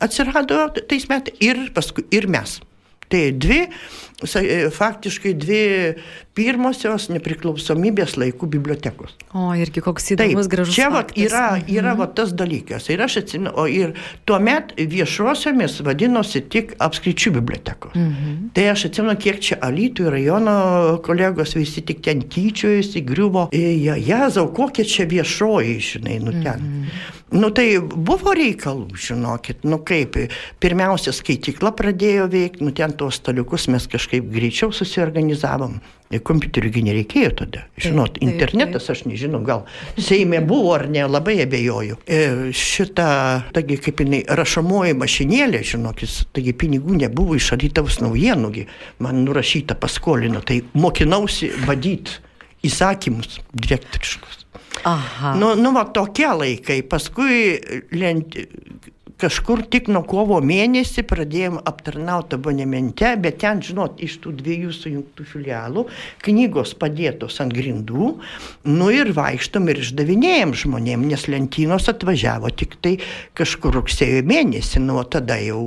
atsirado 0.07 0.69
tais 0.79 1.11
metais 1.11 1.43
ir 1.51 1.67
paskui 1.75 2.07
ir 2.15 2.31
mes. 2.31 2.61
Tai 3.11 3.23
dvi, 3.35 3.65
e, 3.67 4.57
faktiškai 4.71 5.33
dvi 5.35 5.63
pirmosios 6.39 7.09
nepriklausomybės 7.11 8.15
laikų 8.21 8.47
bibliotekos. 8.53 9.17
O, 9.35 9.49
irgi 9.59 9.83
koks 9.83 10.13
įdomus, 10.15 10.47
gražus. 10.51 10.77
Čia 10.77 10.89
vat, 10.95 11.11
yra, 11.19 11.59
yra 11.67 11.97
vat, 11.99 12.15
tas 12.19 12.31
dalykas. 12.37 12.87
Ir 12.93 13.03
aš 13.03 13.19
atsimenu, 13.25 13.53
o 13.59 13.67
ir 13.67 13.97
tuomet 14.31 14.77
viešuosiomis 14.79 15.81
vadinosi 15.87 16.45
tik 16.53 16.77
apskričių 16.79 17.35
bibliotekos. 17.41 17.97
Mhm. 17.99 18.53
Tai 18.55 18.69
aš 18.73 18.87
atsimenu, 18.91 19.17
kiek 19.21 19.43
čia 19.43 19.59
Alytų 19.67 20.07
ir 20.07 20.15
rajono 20.17 20.57
kolegos 21.05 21.57
visi 21.59 21.83
tik 21.87 22.05
ten 22.07 22.23
tyčiojasi, 22.31 23.03
griuvo. 23.07 23.49
Ja, 23.53 23.99
jezau, 23.99 24.47
kokia 24.55 24.87
čia 24.87 25.11
viešoji, 25.11 25.81
žinai, 25.91 26.21
nu 26.23 26.39
ten. 26.39 26.63
Mhm. 26.63 27.19
Nu 27.31 27.53
tai 27.55 27.79
buvo 27.79 28.33
reikalų, 28.35 28.97
žinokit, 28.99 29.63
nu 29.63 29.79
kaip, 29.87 30.17
pirmiausia, 30.63 31.13
skaitykla 31.15 31.71
pradėjo 31.79 32.27
veikti, 32.33 32.65
nu 32.67 32.75
ten 32.75 32.91
tuos 32.99 33.21
staliukus 33.21 33.69
mes 33.71 33.87
kažkaip 33.91 34.27
greičiau 34.35 34.75
susiorganizavom. 34.75 35.79
Ir 36.11 36.25
kompiuterių 36.27 36.83
nereikėjo 36.89 37.29
tada. 37.39 37.61
Žinot, 37.79 38.17
taip, 38.17 38.25
internetas, 38.27 38.89
aš 38.91 39.05
nežinau, 39.07 39.45
gal 39.47 39.61
Seime 39.95 40.41
buvo 40.43 40.73
ar 40.75 40.89
ne, 40.91 41.05
labai 41.07 41.37
abejoju. 41.45 42.01
E, 42.03 42.51
šita, 42.51 43.07
taigi 43.55 43.79
kaip 43.85 44.03
jinai, 44.03 44.25
rašomoji 44.27 44.97
mašinėlė, 44.99 45.63
žinokit, 45.71 46.17
taigi 46.35 46.57
pinigų 46.59 46.99
nebuvo 47.05 47.39
iš 47.39 47.53
Alytaus 47.55 48.01
naujienųgi, 48.03 48.67
man 49.07 49.23
nurašyta 49.23 49.79
paskolino, 49.79 50.43
tai 50.43 50.65
mokinausi 50.75 51.53
vadyti 51.63 52.19
įsakymus 52.67 53.39
direktoriškus. 53.55 54.40
Aha. 54.89 55.35
Nu, 55.39 55.55
nu, 55.59 55.73
va 55.77 55.85
tokie 55.95 56.29
laikai. 56.31 56.81
Paskui 56.89 57.59
lent, 57.95 58.37
kažkur 59.21 59.63
tik 59.69 59.91
nuo 59.93 60.03
kovo 60.09 60.39
mėnesį 60.45 61.05
pradėjom 61.09 61.59
aptarnauti 61.69 62.39
abonemente, 62.39 63.13
bet 63.21 63.41
ten, 63.43 63.61
žinot, 63.65 64.01
iš 64.05 64.17
tų 64.25 64.33
dviejų 64.39 64.73
sujungtų 64.77 65.27
filialų 65.33 65.85
knygos 66.25 66.73
padėtos 66.81 67.41
ant 67.45 67.55
grindų, 67.57 68.15
nu 68.71 68.91
ir 68.95 69.13
vaikštom 69.17 69.69
ir 69.73 69.83
išdavinėjom 69.85 70.57
žmonėm, 70.65 71.05
nes 71.11 71.29
lentynos 71.29 71.91
atvažiavo 71.93 72.53
tik 72.57 72.79
tai 72.85 72.97
kažkur 73.39 73.77
rugsėjo 73.81 74.25
mėnesį, 74.31 74.85
nu 74.87 75.01
o 75.03 75.05
tada 75.05 75.37
jau 75.45 75.63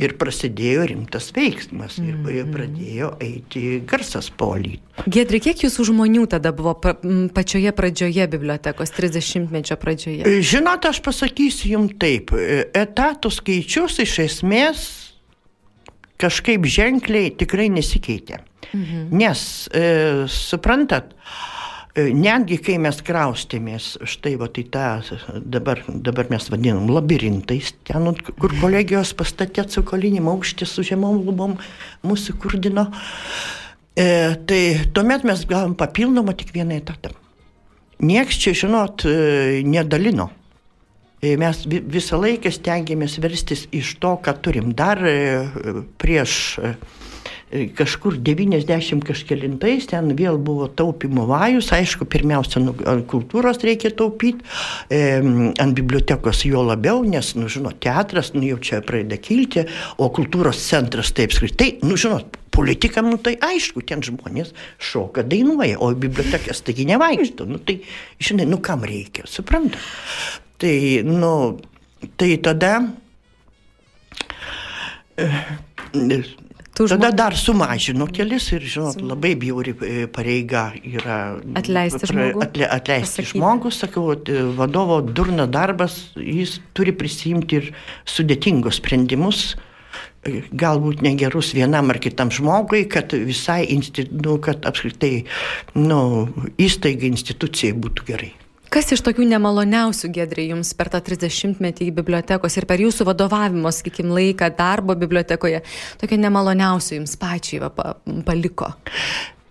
ir 0.00 0.14
prasidėjo 0.16 0.86
rimtas 0.88 1.28
veiksmas 1.36 1.98
ir, 2.00 2.16
ir 2.32 2.48
pradėjo 2.52 3.10
eiti 3.22 3.82
garsas 3.88 4.30
polį. 4.32 4.78
Gedri, 5.04 5.40
kiek 5.44 5.64
jūsų 5.66 5.88
žmonių 5.90 6.24
tada 6.32 6.52
buvo 6.56 6.72
pa, 6.80 6.94
pačioje 7.36 7.74
pradžioje 7.76 8.26
bibliotekos, 8.32 8.94
30-mečio 8.96 9.76
pradžioje? 9.80 10.40
Žinot, 10.48 10.88
aš 10.88 11.02
pasakysiu 11.04 11.74
jums 11.74 11.96
taip, 12.00 12.32
etatų 12.32 13.32
skaičius 13.36 14.00
iš 14.06 14.18
esmės 14.26 14.86
kažkaip 16.22 16.64
ženkliai 16.70 17.32
tikrai 17.36 17.68
nesikeitė. 17.72 18.40
Mhm. 18.72 19.08
Nes, 19.18 19.68
e, 19.74 20.24
suprantat, 20.30 21.12
e, 21.12 21.51
netgi 21.96 22.56
kai 22.64 22.78
mes 22.80 23.00
kraustėmės, 23.04 23.98
štai 24.08 24.34
va 24.40 24.48
tai 24.48 24.64
tą 24.72 24.84
dabar, 25.44 25.82
dabar 25.88 26.30
mes 26.32 26.46
vadinam 26.48 26.88
labirintais, 26.88 27.74
ten, 27.84 28.08
kur 28.40 28.54
kolegijos 28.62 29.12
pastatė 29.18 29.66
cukolinį 29.68 30.22
aukštį 30.32 30.68
su 30.68 30.84
žemom 30.88 31.20
lubom 31.26 31.58
mūsų 32.06 32.38
kurdino, 32.40 32.86
e, 33.92 34.36
tai 34.48 34.62
tuomet 34.96 35.26
mes 35.28 35.44
gavom 35.48 35.74
papildomą 35.76 36.32
tik 36.40 36.54
vieną 36.56 36.80
etatą. 36.80 37.12
Nieks 38.02 38.40
čia, 38.40 38.54
žinot, 38.56 39.04
e, 39.06 39.60
nedalino. 39.62 40.30
E, 41.22 41.36
Mes 41.36 41.60
vi- 41.66 41.84
visą 41.86 42.18
laiką 42.18 42.50
stengiamės 42.50 43.20
verstis 43.22 43.68
iš 43.70 43.94
to, 44.02 44.16
ką 44.16 44.32
turim. 44.42 44.72
Dar 44.74 44.98
e, 45.06 45.46
prieš 46.02 46.58
e, 46.58 46.72
e, 46.72 46.74
kažkur 47.76 48.16
90 48.16 49.04
kažkelintais 49.04 49.88
ten 49.90 50.12
vėl 50.16 50.38
buvo 50.40 50.68
taupimo 50.68 51.26
vajus. 51.28 51.70
Aišku, 51.76 52.06
pirmiausia, 52.08 52.62
nu, 52.64 52.74
kultūros 53.08 53.60
reikia 53.64 53.92
taupyti, 53.96 54.40
e, 54.88 55.20
ant 55.20 55.76
bibliotekos 55.76 56.44
jo 56.48 56.64
labiau, 56.64 57.02
nes, 57.04 57.34
nu, 57.36 57.50
žinot, 57.52 57.78
teatras, 57.82 58.32
nu, 58.36 58.44
jau 58.46 58.60
čia 58.62 58.80
pradeda 58.84 59.20
kilti, 59.20 59.66
o 60.00 60.08
kultūros 60.14 60.62
centras 60.64 61.12
taip 61.16 61.34
skritai, 61.36 61.74
nu, 61.84 61.98
žinot, 62.00 62.38
politikam, 62.52 63.10
nu 63.12 63.18
tai 63.20 63.34
aišku, 63.40 63.84
ten 63.88 64.04
žmonės 64.04 64.52
šoka, 64.80 65.24
dainuoja, 65.24 65.80
o 65.80 65.92
bibliotekas 65.96 66.64
taigi 66.64 66.88
nevaikšto. 66.88 67.48
Nu 67.48 67.60
tai, 67.60 67.80
žinai, 68.20 68.48
nu 68.48 68.60
kam 68.64 68.84
reikia, 68.88 69.28
supranta. 69.28 69.80
Tai, 70.60 70.76
nu, 71.08 71.32
tai 72.16 72.36
tada. 72.44 72.74
Tų 76.72 76.86
Tada 76.88 77.10
žmonių- 77.10 77.16
dar 77.16 77.34
sumažino 77.36 78.06
kelis 78.08 78.46
ir, 78.52 78.62
žinot, 78.64 78.96
labai 79.04 79.34
bjauri 79.36 79.74
e, 79.84 80.06
pareiga 80.08 80.72
yra 80.80 81.36
Atleisti 81.54 82.08
žmogų? 82.08 82.40
Atle, 82.46 82.64
atleisti 82.64 83.20
Pasakyti. 83.20 83.38
žmogų, 83.38 83.72
sakau, 83.76 84.06
e, 84.16 84.42
vadovo 84.56 85.02
durna 85.04 85.46
darbas, 85.46 85.98
jis 86.16 86.60
turi 86.72 86.92
prisimti 86.96 87.60
ir 87.60 87.74
sudėtingus 88.08 88.80
sprendimus, 88.80 89.54
e, 90.24 90.40
galbūt 90.48 91.02
negerus 91.04 91.52
vienam 91.52 91.90
ar 91.92 91.98
kitam 92.00 92.30
žmogui, 92.32 92.88
kad 92.88 93.12
visai, 93.12 93.66
nu, 94.10 94.38
kad 94.38 94.64
apskritai, 94.64 95.26
nu, 95.74 96.28
įstaigai, 96.56 97.12
institucijai 97.12 97.76
būtų 97.76 98.06
gerai. 98.06 98.32
Kas 98.72 98.88
iš 98.94 99.02
tokių 99.04 99.26
nemaloniausių 99.28 100.08
gedrė 100.16 100.46
jums 100.54 100.70
per 100.76 100.88
tą 100.92 101.02
30-metį 101.04 101.90
į 101.90 101.94
bibliotekos 101.98 102.56
ir 102.56 102.64
per 102.70 102.80
jūsų 102.80 103.04
vadovavimo, 103.04 103.68
sakykime, 103.68 104.14
laiką 104.16 104.48
darbo 104.56 104.96
bibliotekoje, 104.96 105.60
tokia 106.00 106.18
nemaloniausia 106.22 106.96
jums 106.96 107.12
pačiai 107.20 107.60
va, 107.66 107.68
pa, 107.76 107.92
paliko? 108.24 108.70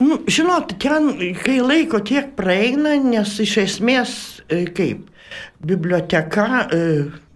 Nu, 0.02 0.18
žinot, 0.26 0.74
ten, 0.82 1.12
kai 1.38 1.60
laiko 1.62 2.02
tiek 2.02 2.32
praeina, 2.34 2.96
nes 2.98 3.36
iš 3.46 3.60
esmės 3.68 4.16
e, 4.50 4.64
kaip 4.74 5.06
biblioteka 5.62 6.48
e, 6.64 6.82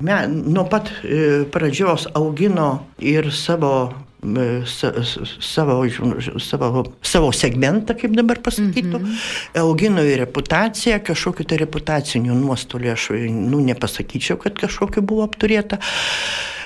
me, 0.01 0.17
nuo 0.33 0.65
pat 0.71 0.89
e, 1.03 1.43
pradžios 1.53 2.07
augino 2.17 2.87
ir 2.97 3.29
savo, 3.29 3.91
sa, 4.65 4.91
savo, 5.39 5.77
savo, 6.39 6.83
savo 7.01 7.31
segmentą, 7.31 7.95
kaip 7.99 8.15
dabar 8.17 8.39
pasakytų, 8.43 8.99
mm 8.99 9.05
-hmm. 9.05 9.61
augino 9.61 10.03
ir 10.03 10.19
reputaciją, 10.19 10.99
kažkokiu 11.03 11.45
tai 11.45 11.57
reputaciniu 11.57 12.33
nuostoliu 12.33 12.91
aš 12.91 13.09
nu, 13.29 13.59
nepasakyčiau, 13.59 14.37
kad 14.37 14.53
kažkokiu 14.59 15.01
buvo 15.01 15.23
apturėta. 15.23 15.77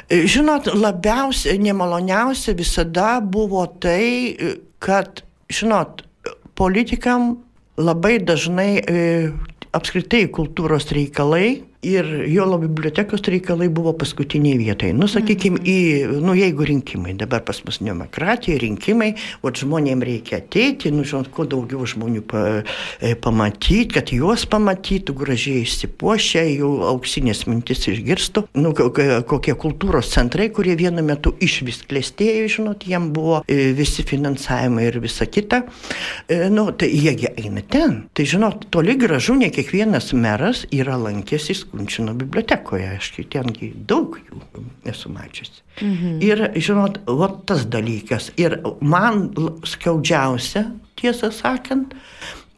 Žinot, 0.10 0.74
labiausiai 0.74 1.58
nemaloniausia 1.58 2.54
visada 2.54 3.20
buvo 3.22 3.66
tai, 3.68 4.36
kad 4.80 5.22
žinot, 5.50 6.04
politikam 6.56 7.38
labai 7.78 8.20
dažnai 8.20 8.72
e, 8.80 9.32
apskritai 9.72 10.28
kultūros 10.28 10.90
reikalai 10.92 11.69
ir 11.82 12.06
jo 12.28 12.58
bibliotekos 12.60 13.22
reikalai 13.24 13.70
buvo 13.72 13.94
paskutiniai 13.96 14.58
vietai. 14.60 14.92
Nu, 14.94 15.08
sakykime, 15.08 15.62
į, 15.64 15.78
nu, 16.20 16.34
jeigu 16.36 16.66
rinkimai, 16.68 17.14
dabar 17.16 17.44
pas 17.48 17.62
mus 17.64 17.80
demokratija, 17.80 18.60
rinkimai, 18.60 19.14
o 19.42 19.52
žmonėms 19.56 20.04
reikia 20.04 20.42
ateiti, 20.42 20.92
nu, 20.92 21.06
žinot, 21.08 21.30
kuo 21.32 21.46
daugiau 21.48 21.88
žmonių 21.88 22.24
pa, 22.28 22.42
e, 23.00 23.14
pamatyti, 23.16 23.94
kad 23.96 24.12
juos 24.12 24.44
pamatytų, 24.52 25.16
gražiai 25.22 25.64
išsipuošę, 25.64 26.44
jų 26.60 26.74
auksinės 26.90 27.46
mintis 27.48 27.88
išgirstų. 27.94 28.46
Nu, 28.60 28.74
kokie 28.76 29.56
kultūros 29.56 30.12
centrai, 30.12 30.50
kurie 30.52 30.76
vienu 30.80 31.06
metu 31.06 31.36
iš 31.40 31.62
vis 31.68 31.80
klėstėjo, 31.88 32.52
žinot, 32.58 32.86
jiem 32.92 33.08
buvo 33.16 33.40
e, 33.48 33.72
visi 33.78 34.04
finansavimai 34.04 34.90
ir 34.90 35.00
visa 35.04 35.30
kita. 35.32 35.64
E, 36.28 36.42
nu, 36.52 36.68
tai 36.76 36.92
jiegi 36.92 37.32
eina 37.38 37.64
ten. 37.64 38.02
Tai, 38.12 38.28
žinot, 38.28 38.68
toli 38.74 39.00
gražu 39.00 39.40
ne 39.40 39.48
kiekvienas 39.54 40.12
meras 40.18 40.66
yra 40.76 41.00
lankęsis 41.00 41.69
Kunčino 41.72 42.14
bibliotekoje, 42.18 42.90
aš 42.98 43.12
tengi 43.32 43.72
daug 43.90 44.18
jų 44.20 44.64
esu 44.90 45.12
mačiusi. 45.14 45.64
Mhm. 45.80 46.20
Ir, 46.26 46.44
žinot, 46.60 47.00
va 47.08 47.32
tas 47.48 47.66
dalykas. 47.70 48.32
Ir 48.42 48.60
man 48.82 49.30
skaudžiausia, 49.68 50.66
tiesą 51.00 51.32
sakant, 51.36 51.96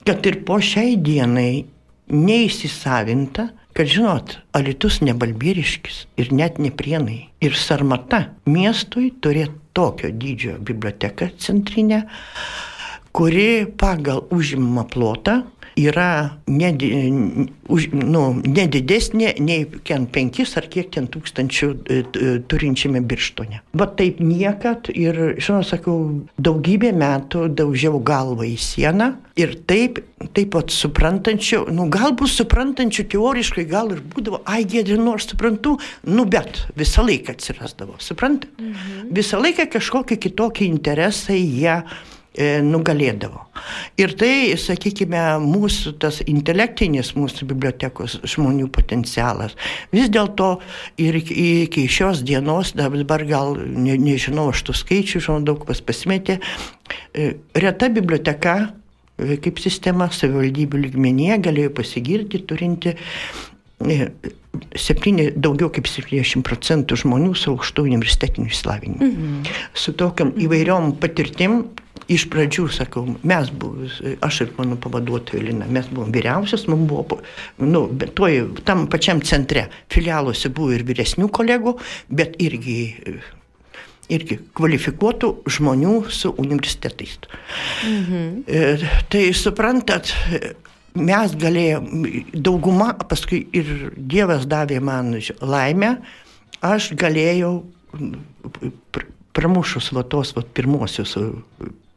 kad 0.08 0.26
ir 0.26 0.42
po 0.48 0.58
šiai 0.64 0.98
dienai 0.98 1.66
neįsisavinta, 2.12 3.52
kad, 3.78 3.88
žinot, 3.88 4.36
Alitus 4.58 5.00
nebalbyriškis 5.06 6.06
ir 6.20 6.34
net 6.36 6.60
neprienai. 6.60 7.30
Ir 7.44 7.56
Sarmata 7.56 8.26
miestui 8.50 9.12
turėtų 9.24 9.62
tokio 9.74 10.12
dydžio 10.12 10.58
biblioteką 10.60 11.30
centrinę, 11.40 12.04
kuri 13.16 13.66
pagal 13.80 14.26
užimamą 14.32 14.84
plotą 14.92 15.42
yra 15.80 16.38
nedi, 16.48 16.92
už, 17.72 17.88
nu, 17.96 18.24
nedidesnė 18.44 19.36
nei 19.44 19.66
ten 19.88 20.08
penkis 20.12 20.56
ar 20.60 20.68
kiek 20.72 20.92
ten 20.94 21.08
tūkstančių 21.12 21.70
e, 21.72 22.00
e, 22.02 22.34
turinčiame 22.52 23.02
birštone. 23.06 23.62
Bet 23.78 23.96
taip 24.02 24.20
niekad 24.24 24.92
ir, 24.94 25.38
žinau, 25.40 25.64
sakau, 25.68 25.98
daugybę 26.42 26.92
metų 26.98 27.48
daužiau 27.56 28.02
galvą 28.04 28.50
į 28.50 28.58
sieną 28.60 29.14
ir 29.40 29.56
taip, 29.70 30.02
taip 30.36 30.52
pat 30.56 30.74
suprantančių, 30.76 31.64
nu 31.72 31.88
galbūt 31.92 32.34
suprantančių 32.36 33.08
teoriškai 33.16 33.66
gal 33.72 33.94
ir 33.96 34.04
būdavo, 34.14 34.44
ai 34.46 34.66
gėdė, 34.68 35.00
nors 35.00 35.30
suprantu, 35.32 35.78
nu 36.08 36.28
bet 36.30 36.66
visą 36.80 37.06
laiką 37.08 37.38
atsirasdavo, 37.38 37.98
suprantate? 38.04 38.52
Mhm. 38.60 39.12
Visą 39.16 39.40
laiką 39.42 39.70
kažkokie 39.72 40.20
kitokie 40.20 40.68
interesai 40.68 41.40
jie 41.40 41.80
E, 41.82 42.21
nugalėdavo. 42.40 43.42
Ir 44.00 44.14
tai, 44.16 44.54
sakykime, 44.56 45.20
mūsų 45.44 45.96
tas 46.00 46.22
intelektinis 46.24 47.12
mūsų 47.18 47.48
bibliotekos 47.50 48.22
žmonių 48.24 48.70
potencialas. 48.72 49.58
Vis 49.92 50.08
dėlto 50.14 50.54
ir 51.02 51.20
iki 51.20 51.88
šios 51.92 52.24
dienos, 52.24 52.72
dabar 52.78 53.26
gal 53.28 53.58
ne, 53.60 53.98
nežinau, 54.00 54.50
aš 54.54 54.64
tų 54.70 54.78
skaičių, 54.80 55.24
žinau, 55.28 55.42
daug 55.52 55.66
pas 55.68 55.84
pasimetė, 55.84 56.40
reta 57.12 57.92
biblioteka 57.92 58.56
kaip 59.44 59.60
sistema 59.62 60.08
savivaldybių 60.14 60.86
lygmenyje 60.88 61.38
galėjo 61.46 61.74
pasigirti 61.78 62.42
turinti 62.48 62.96
7, 63.82 65.32
daugiau 65.42 65.70
kaip 65.74 65.88
70 65.90 66.46
procentų 66.46 66.98
žmonių 67.04 67.36
su 67.38 67.54
aukštu 67.54 67.86
universitetiniu 67.88 68.52
išsilavinimu. 68.52 69.08
Mhm. 69.08 69.54
Su 69.74 69.94
tokiam 69.98 70.34
įvairiom 70.38 70.96
patirtim, 71.02 71.64
iš 72.12 72.26
pradžių, 72.32 72.66
sakau, 72.76 73.04
mes 73.28 73.52
buvom, 73.56 73.88
aš 74.26 74.42
ir 74.46 74.54
mano 74.58 74.78
pavaduotoja 74.82 75.44
Lina, 75.46 75.68
mes 75.72 75.88
buvom 75.92 76.12
vyriausias, 76.14 76.68
mums 76.70 76.88
buvo, 76.90 77.20
nu, 77.62 77.86
bet 77.88 78.16
toj, 78.18 78.42
tam 78.68 78.88
pačiam 78.92 79.22
centre, 79.26 79.68
filialuose 79.92 80.52
buvo 80.54 80.76
ir 80.76 80.86
vyresnių 80.88 81.30
kolegų, 81.34 81.76
bet 82.12 82.36
irgi, 82.44 82.80
irgi 84.12 84.40
kvalifikuotų 84.58 85.32
žmonių 85.58 85.96
su 86.12 86.34
universitetais. 86.42 87.18
Mhm. 87.88 88.44
E, 88.48 88.92
tai 89.12 89.26
suprantat, 89.38 90.14
mes 90.98 91.38
galėjom, 91.40 91.92
dauguma, 92.34 92.92
paskui 93.08 93.46
ir 93.56 93.92
Dievas 93.96 94.48
davė 94.50 94.82
man 94.84 95.16
laimę, 95.40 95.96
aš 96.62 96.92
galėjau 97.00 97.62
pramušus 99.36 99.92
va 99.96 100.04
tos 100.08 100.34
va, 100.36 100.44
pirmosius 100.44 101.16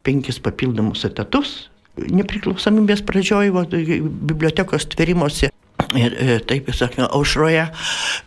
penkis 0.04 0.40
papildomus 0.42 1.04
etatus. 1.08 1.56
Nepriklausomybės 1.94 3.04
pradžioj, 3.06 3.52
va, 3.54 3.66
bibliotekos 3.70 4.88
tverimuose 4.94 5.52
Ir 5.94 6.14
e, 6.18 6.38
taip, 6.46 6.70
sakykime, 6.74 7.06
aušroje 7.14 7.64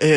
e, 0.03 0.11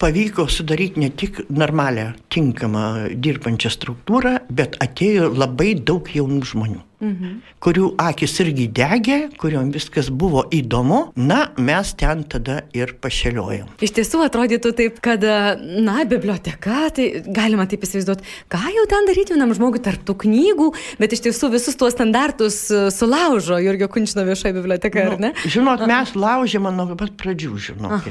pavyko 0.00 0.46
sudaryti 0.50 1.02
ne 1.02 1.10
tik 1.14 1.42
normalią, 1.50 2.08
tinkamą 2.32 2.86
dirbančią 3.22 3.70
struktūrą, 3.74 4.36
bet 4.50 4.78
atėjo 4.82 5.30
labai 5.34 5.74
daug 5.86 6.10
jaunų 6.14 6.42
žmonių 6.54 6.85
mhm. 7.02 7.40
kurių 7.62 7.90
akis 8.00 8.36
irgi 8.44 8.66
degė, 8.76 9.18
kuriuom 9.40 9.72
viskas 9.74 10.08
buvo 10.10 10.44
įdomu, 10.54 11.00
na, 11.18 11.50
mes 11.58 11.92
ten 11.98 12.24
tada 12.28 12.60
ir 12.76 12.94
pašeliojom. 13.02 13.70
Iš 13.84 13.94
tiesų 13.98 14.22
atrodytų 14.26 14.72
taip, 14.76 15.00
kad, 15.04 15.24
na, 15.60 15.98
biblioteka, 16.08 16.86
tai 16.96 17.08
galima 17.26 17.66
taip 17.70 17.86
įsivaizduoti, 17.86 18.26
ką 18.52 18.62
jau 18.76 18.86
ten 18.90 19.08
daryti 19.10 19.36
vienam 19.36 19.54
žmogui 19.56 19.82
tarptų 19.84 20.16
knygų, 20.26 20.70
bet 21.00 21.16
iš 21.16 21.26
tiesų 21.28 21.52
visus 21.56 21.78
tuos 21.78 21.96
standartus 21.96 22.62
e, 22.70 22.86
sulaužo 22.94 23.58
Jurgio 23.62 23.88
Kunčino 23.92 24.26
viešoji 24.28 24.56
biblioteka, 24.56 25.06
nu, 25.06 25.16
ar 25.16 25.24
ne? 25.28 25.32
Žinot, 25.44 25.86
mes 25.90 26.14
laužėme 26.16 26.72
nuo 26.76 26.96
pat 26.98 27.16
pradžių, 27.20 27.58
žinot. 27.70 28.08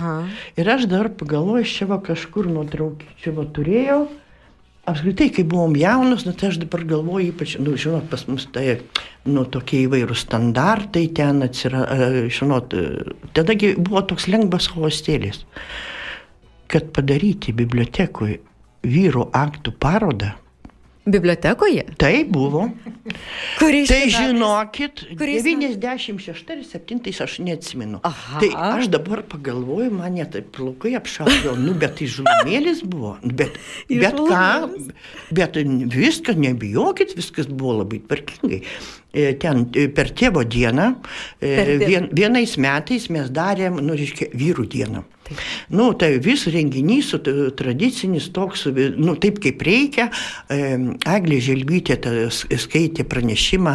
Ir 0.59 0.75
aš 0.75 0.87
dar 0.91 1.11
pagalvoju, 1.13 1.65
aš 1.65 1.79
čia 1.79 1.89
va 1.89 2.01
kažkur 2.03 2.49
nuotraukį 2.51 3.15
čia 3.21 3.33
va 3.35 3.47
turėjau 3.55 4.05
apskritai, 4.85 5.29
kai 5.33 5.45
buvom 5.49 5.75
jaunus, 5.79 6.25
nu, 6.27 6.33
tai 6.37 6.51
aš 6.51 6.59
dabar 6.61 6.85
galvoju, 6.87 7.31
ypač, 7.33 7.57
nu, 7.61 7.73
žinot, 7.79 8.07
pas 8.11 8.25
mus 8.29 8.45
tai, 8.53 8.77
nu, 9.25 9.45
tokie 9.49 9.83
įvairūs 9.85 10.25
standartai 10.27 11.07
ten 11.17 11.41
atsirado, 11.45 12.25
žinot, 12.29 12.75
tadagi 13.37 13.73
buvo 13.79 14.05
toks 14.11 14.29
lengvas 14.31 14.69
hostėlis, 14.75 15.43
kad 16.71 16.91
padaryti 16.95 17.55
bibliotekui 17.55 18.39
vyrų 18.85 19.29
aktų 19.33 19.73
parodą, 19.81 20.35
Bibliotekoje? 21.05 21.83
Tai 22.01 22.13
buvo. 22.25 22.65
Kuriais 23.59 23.89
tai 23.91 24.09
žinokit, 24.09 25.03
Kuriais 25.19 25.45
96 25.45 26.49
ar 26.49 26.63
7 26.65 27.21
aš 27.21 27.37
neatsimenu. 27.45 27.99
Aha. 28.01 28.39
Tai 28.41 28.49
aš 28.71 28.89
dabar 28.89 29.21
pagalvoju, 29.29 29.91
mane 29.93 30.25
tai 30.33 30.41
plaukai 30.41 30.95
apšaudė, 30.97 31.53
nu 31.61 31.75
bet 31.77 31.99
tai 31.99 32.09
žlumėlis 32.09 32.81
buvo. 32.89 33.15
Bet, 33.21 33.59
bet 34.03 34.17
ką, 34.17 34.49
bet 35.37 35.61
viską 35.93 36.33
nebijokit, 36.41 37.13
viskas 37.19 37.53
buvo 37.53 37.83
labai 37.83 38.01
tvarkingai. 38.01 38.63
E, 39.15 39.31
ten 39.39 39.67
e, 39.77 39.85
per 39.93 40.09
tėvo 40.17 40.41
dieną, 40.41 40.89
e, 41.37 41.51
per 41.53 41.75
vien, 41.85 42.09
vienais 42.17 42.57
metais 42.57 43.11
mes 43.13 43.29
darėm, 43.29 43.77
nu, 43.77 43.93
reiškia, 43.93 44.33
vyrų 44.33 44.65
dieną. 44.73 45.05
Taip. 45.25 45.39
Nu, 45.73 45.87
tai 45.97 46.19
vis 46.21 46.43
renginys 46.53 47.07
tradicinis 47.57 48.27
toks, 48.29 48.67
nu, 48.97 49.15
taip 49.17 49.39
kaip 49.41 49.63
reikia. 49.65 50.11
Eglė 50.53 51.39
Želbytė 51.41 51.97
skaitė 52.61 53.07
pranešimą 53.09 53.73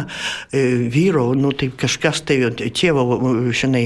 vyro, 0.93 1.25
nu, 1.35 1.51
taip 1.51 1.75
kažkas 1.81 2.23
tai 2.27 2.37
tėvo, 2.55 3.03
žinai, 3.51 3.83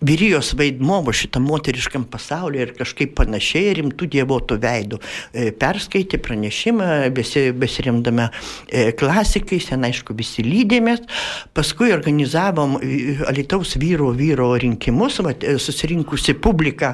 vyrijos 0.00 0.54
vaidmo 0.56 1.02
šitą 1.14 1.42
moteriškam 1.44 2.06
pasaulyje 2.08 2.68
ir 2.70 2.72
kažkaip 2.78 3.12
panašiai 3.20 3.76
rimtų 3.82 4.08
dievotų 4.16 4.58
veidų. 4.64 5.00
Perskaitė 5.60 6.22
pranešimą, 6.24 6.88
besi, 7.14 7.50
besiremdama 7.52 8.30
klasikais, 8.96 9.68
ten 9.68 9.84
aišku 9.90 10.16
visi 10.16 10.46
lydėmės. 10.46 11.04
Paskui 11.52 11.92
organizavom 11.92 12.78
Alitaus 13.28 13.76
vyro 13.76 14.08
vyro 14.16 14.54
rinkimus, 14.56 15.20
va, 15.20 15.36
susirinkusi 15.60 16.38
publika 16.40 16.93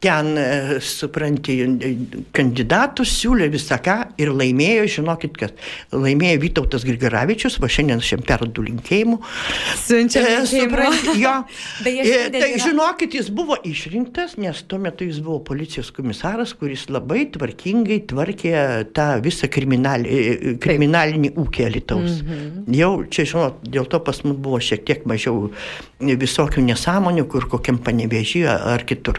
ten, 0.00 0.28
e, 0.38 0.78
supranti, 0.84 1.56
kandidatus 2.36 3.10
siūlė 3.18 3.48
visą 3.50 3.80
ką 3.82 3.96
ir 4.22 4.30
laimėjo, 4.30 4.84
žinokit, 4.98 5.34
kas 5.40 5.54
laimėjo 5.90 6.38
Vytautas 6.44 6.84
Grigaravičius, 6.86 7.56
va 7.58 7.66
šiandien 7.72 7.98
šiam 8.04 8.22
perdu 8.26 8.62
linkėjimų. 8.68 9.18
Siunčiam 9.82 10.22
E, 10.28 10.36
linkėjimų. 10.44 11.16
jo. 11.18 11.32
Beje, 11.84 12.04
E, 12.04 12.12
šiandien 12.12 12.36
tai 12.44 12.50
yra- 12.52 12.62
žinokit, 12.68 13.16
jis 13.18 13.30
buvo 13.34 13.56
išrinktas, 13.66 14.36
nes 14.38 14.62
tuo 14.70 14.78
metu 14.78 15.08
jis 15.08 15.18
buvo 15.24 15.40
policijos 15.50 15.90
komisaras, 15.96 16.54
kuris 16.54 16.86
labai 16.94 17.24
tvarkingai 17.34 17.98
tvarkė 18.12 18.54
tą 18.94 19.08
visą 19.24 19.50
kriminal, 19.50 20.06
e, 20.06 20.54
kriminalinį 20.62 21.32
ūkį 21.42 21.66
Alitaus. 21.72 22.20
Mhm. 22.22 22.70
Jau 22.78 22.92
čia, 23.10 23.26
žinot, 23.32 23.58
dėl 23.66 23.90
to 23.90 23.98
pas 24.06 24.22
mus 24.22 24.36
buvo 24.38 24.62
šiek 24.62 24.86
tiek 24.86 25.02
mažiau 25.10 25.50
visokių 25.98 26.62
nesąmonių, 26.70 27.26
kur 27.26 27.48
kokiam 27.50 27.82
panevežyje 27.82 28.46
ar 28.54 28.84
kitur. 28.86 29.18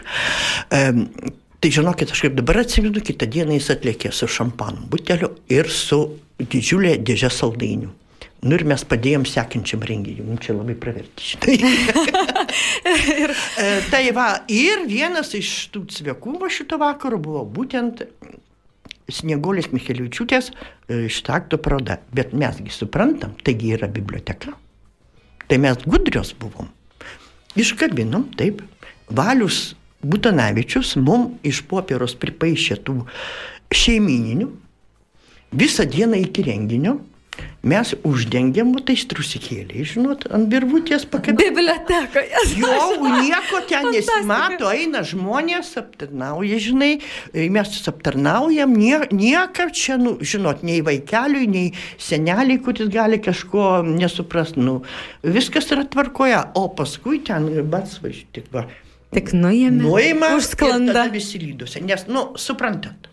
Tai 0.70 1.68
žinokit, 1.68 2.12
aš 2.14 2.24
kaip 2.24 2.36
dabar 2.38 2.62
atsimenu, 2.62 3.02
kitą 3.04 3.26
dieną 3.28 3.56
jis 3.58 3.72
atlėkė 3.74 4.12
su 4.16 4.28
šampanu 4.30 4.86
buteliu 4.88 5.34
ir 5.52 5.68
su 5.68 5.98
didžiulė 6.40 6.94
dėžė 7.04 7.28
saldainių. 7.36 7.90
Nu 8.40 8.56
ir 8.56 8.62
mes 8.64 8.80
padėjom 8.88 9.26
sekančiam 9.28 9.82
renginiui, 9.84 10.24
mums 10.24 10.46
čia 10.46 10.54
labai 10.56 10.72
praverti 10.80 11.34
šitai. 11.34 11.58
ir... 13.24 13.34
tai 13.92 14.00
va, 14.16 14.28
ir 14.48 14.86
vienas 14.88 15.34
iš 15.36 15.50
tų 15.74 15.84
cvekų 15.92 16.48
šito 16.48 16.78
vakaro 16.80 17.20
buvo 17.20 17.44
būtent 17.44 18.06
Snieguolės 19.10 19.68
Micheliučiūtės 19.74 20.52
štakto 21.12 21.58
paroda. 21.60 21.98
Bet 22.14 22.32
mesgi 22.32 22.72
suprantam, 22.72 23.34
taigi 23.44 23.74
yra 23.76 23.90
biblioteka. 23.90 24.54
Tai 25.50 25.58
mes 25.60 25.84
gudrios 25.84 26.32
buvom. 26.38 26.70
Iškabinom, 27.58 28.30
taip. 28.38 28.62
Valius 29.10 29.74
Butanavičius 30.02 30.96
mum 30.96 31.34
iš 31.46 31.62
popieros 31.68 32.16
pripaišė 32.20 32.80
tų 32.86 33.02
šeimininių. 33.74 34.48
Visą 35.60 35.84
dieną 35.90 36.20
iki 36.24 36.44
renginio 36.46 36.98
mes 37.60 37.92
uždengėm 38.08 38.72
va 38.74 38.80
tais 38.88 39.02
trusikėliai, 39.08 39.84
žinot, 39.88 40.24
ant 40.32 40.48
virvutės 40.52 41.04
pakabinti. 41.10 41.50
Bibliotekoje. 41.50 42.42
Jau 42.60 42.96
nieko 43.04 43.60
ten 43.68 43.90
nesimato, 43.92 44.70
eina 44.72 45.02
žmonės, 45.06 45.74
aptarnauja, 45.80 46.60
žinai, 46.64 46.90
mes 47.52 47.76
aptarnaujam, 47.92 48.74
nie, 48.76 48.96
nieko 49.12 49.68
čia, 49.76 49.98
nu, 50.00 50.16
žinot, 50.24 50.64
nei 50.66 50.80
vaikeliui, 50.86 51.48
nei 51.52 51.72
seneliai, 52.00 52.60
kuris 52.64 52.88
gali 52.92 53.20
kažko 53.22 53.82
nesuprast, 53.88 54.60
nu, 54.60 54.80
viskas 55.24 55.68
yra 55.74 55.84
tvarkoje, 55.88 56.40
o 56.56 56.68
paskui 56.76 57.20
ten, 57.28 57.50
bats 57.70 58.00
važiuoti, 58.00 58.40
tik 58.40 58.54
va. 58.56 58.68
Tik 59.14 59.32
nuėmė. 59.34 59.82
Nuima. 59.84 60.34
Užsklanda. 60.38 61.08
Visi 61.14 61.40
lydosi, 61.42 61.82
nes, 61.82 62.06
nu, 62.10 62.30
suprantat. 62.38 63.09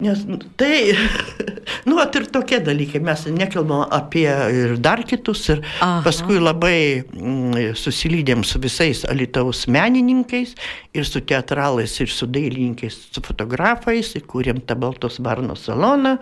Nes 0.00 0.22
nu, 0.26 0.38
tai, 0.56 0.94
nu, 1.88 1.98
at 2.00 2.14
ir 2.16 2.26
tokie 2.32 2.60
dalykai, 2.64 3.02
mes 3.04 3.26
nekalbam 3.36 3.86
apie 3.92 4.28
ir 4.28 4.76
dar 4.80 5.02
kitus, 5.04 5.42
ir 5.52 5.60
Aha. 5.80 6.00
paskui 6.06 6.38
labai 6.40 7.02
mm, 7.04 7.74
susilydėm 7.76 8.44
su 8.46 8.60
visais 8.62 9.02
alitaus 9.08 9.66
menininkais, 9.70 10.54
ir 10.96 11.06
su 11.06 11.20
teatralais, 11.22 11.92
ir 12.00 12.10
su 12.10 12.26
dailininkais, 12.26 12.96
su 13.14 13.22
fotografais, 13.22 14.14
įkūrėm 14.18 14.62
tą 14.66 14.74
Baltos 14.80 15.20
Varnos 15.22 15.66
saloną. 15.68 16.16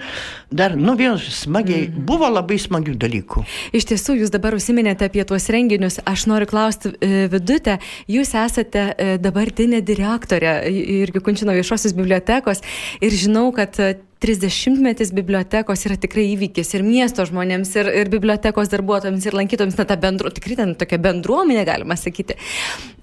Dar, 0.50 0.74
nu, 0.76 0.96
vėl 0.98 1.16
smagiai, 1.18 1.88
Mhm. 1.88 2.04
buvo 2.08 2.28
labai 2.28 2.58
smagių 2.60 2.96
dalykų. 2.98 3.44
Iš 3.72 3.84
tiesų, 3.92 4.18
jūs 4.22 4.30
dabar 4.34 4.54
užsiminėte 4.56 5.04
apie 5.06 5.24
tuos 5.24 5.48
renginius. 5.52 5.98
Aš 6.04 6.26
noriu 6.26 6.46
klausti 6.50 6.92
e, 7.00 7.28
vidutę. 7.28 7.78
Jūs 8.08 8.34
esate 8.34 8.94
e, 8.98 9.18
dabartinė 9.18 9.80
direktorė 9.84 10.52
irgi 10.68 11.20
Kunčino 11.20 11.52
viešosios 11.56 11.94
bibliotekos 11.96 12.62
ir 13.00 13.10
žinau, 13.10 13.52
kad 13.52 13.67
e, 13.76 13.96
30-metis 14.18 15.12
bibliotekos 15.14 15.84
yra 15.86 15.94
tikrai 16.00 16.24
įvykis 16.32 16.72
ir 16.74 16.82
miesto 16.82 17.22
žmonėms, 17.26 17.70
ir, 17.78 17.90
ir 18.00 18.10
bibliotekos 18.10 18.70
darbuotojams, 18.72 19.28
ir 19.28 19.36
lankytojams, 19.38 19.76
na, 19.78 19.86
ta 19.86 19.94
bendru, 20.00 20.32
tikrai 20.34 20.56
ten 20.58 20.74
tokia 20.78 20.98
bendruomenė, 21.02 21.62
galima 21.68 21.94
sakyti. 21.98 22.34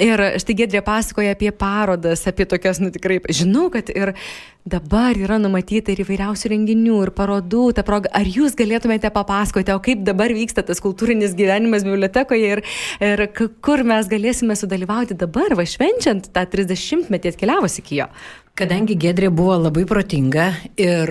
Ir 0.04 0.26
štai 0.42 0.58
Gedrė 0.60 0.84
pasakoja 0.84 1.36
apie 1.36 1.54
parodas, 1.56 2.26
apie 2.28 2.48
tokias, 2.52 2.84
nu, 2.84 2.92
tikrai, 2.92 3.22
žinau, 3.32 3.70
kad 3.72 3.92
ir 3.96 4.12
dabar 4.68 5.16
yra 5.16 5.40
numatyta 5.40 5.94
ir 5.94 6.04
įvairiausių 6.04 6.52
renginių, 6.52 7.00
ir 7.06 7.12
parodų, 7.16 7.70
ta 7.78 7.86
proga. 7.88 8.12
Ar 8.16 8.28
jūs 8.28 8.58
galėtumėte 8.60 9.12
papasakoti, 9.16 9.72
o 9.72 9.80
kaip 9.84 10.04
dabar 10.08 10.36
vyksta 10.36 10.66
tas 10.68 10.84
kultūrinis 10.84 11.38
gyvenimas 11.38 11.88
bibliotekoje 11.88 12.56
ir, 12.58 12.64
ir 13.00 13.28
kur 13.36 13.86
mes 13.88 14.10
galėsime 14.12 14.58
sudalyvauti 14.60 15.16
dabar, 15.16 15.56
va 15.56 15.68
švenčiant 15.70 16.34
tą 16.36 16.44
30-metį 16.58 17.36
atkeliavus 17.36 17.80
iki 17.84 18.02
jo? 18.02 18.10
Kadangi 18.56 18.96
Gedrė 18.96 19.28
buvo 19.36 19.58
labai 19.60 19.84
protinga 19.84 20.46
ir 20.80 21.10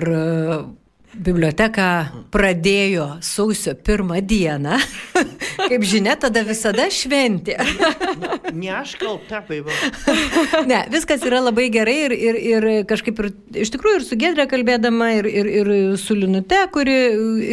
biblioteką 1.15 1.87
pradėjo 2.33 3.07
sausio 3.23 3.75
pirmą 3.75 4.19
dieną, 4.25 4.77
kaip 5.69 5.85
žinia, 5.87 6.15
tada 6.19 6.43
visada 6.47 6.87
šventė. 6.91 7.57
Ne 8.55 8.71
aš 8.75 8.95
kalta, 8.99 9.43
vaiva. 9.47 9.71
Ne, 10.69 10.79
viskas 10.91 11.23
yra 11.27 11.41
labai 11.43 11.67
gerai 11.73 11.95
ir, 12.07 12.13
ir, 12.15 12.37
ir 12.39 12.67
kažkaip 12.89 13.19
ir 13.21 13.29
iš 13.63 13.71
tikrųjų 13.73 13.99
ir 13.99 14.05
su 14.07 14.17
Gedrė 14.19 14.45
kalbėdama, 14.49 15.09
ir, 15.19 15.27
ir, 15.29 15.49
ir 15.55 15.71
su 16.01 16.15
Linute, 16.17 16.57
kuri 16.73 16.95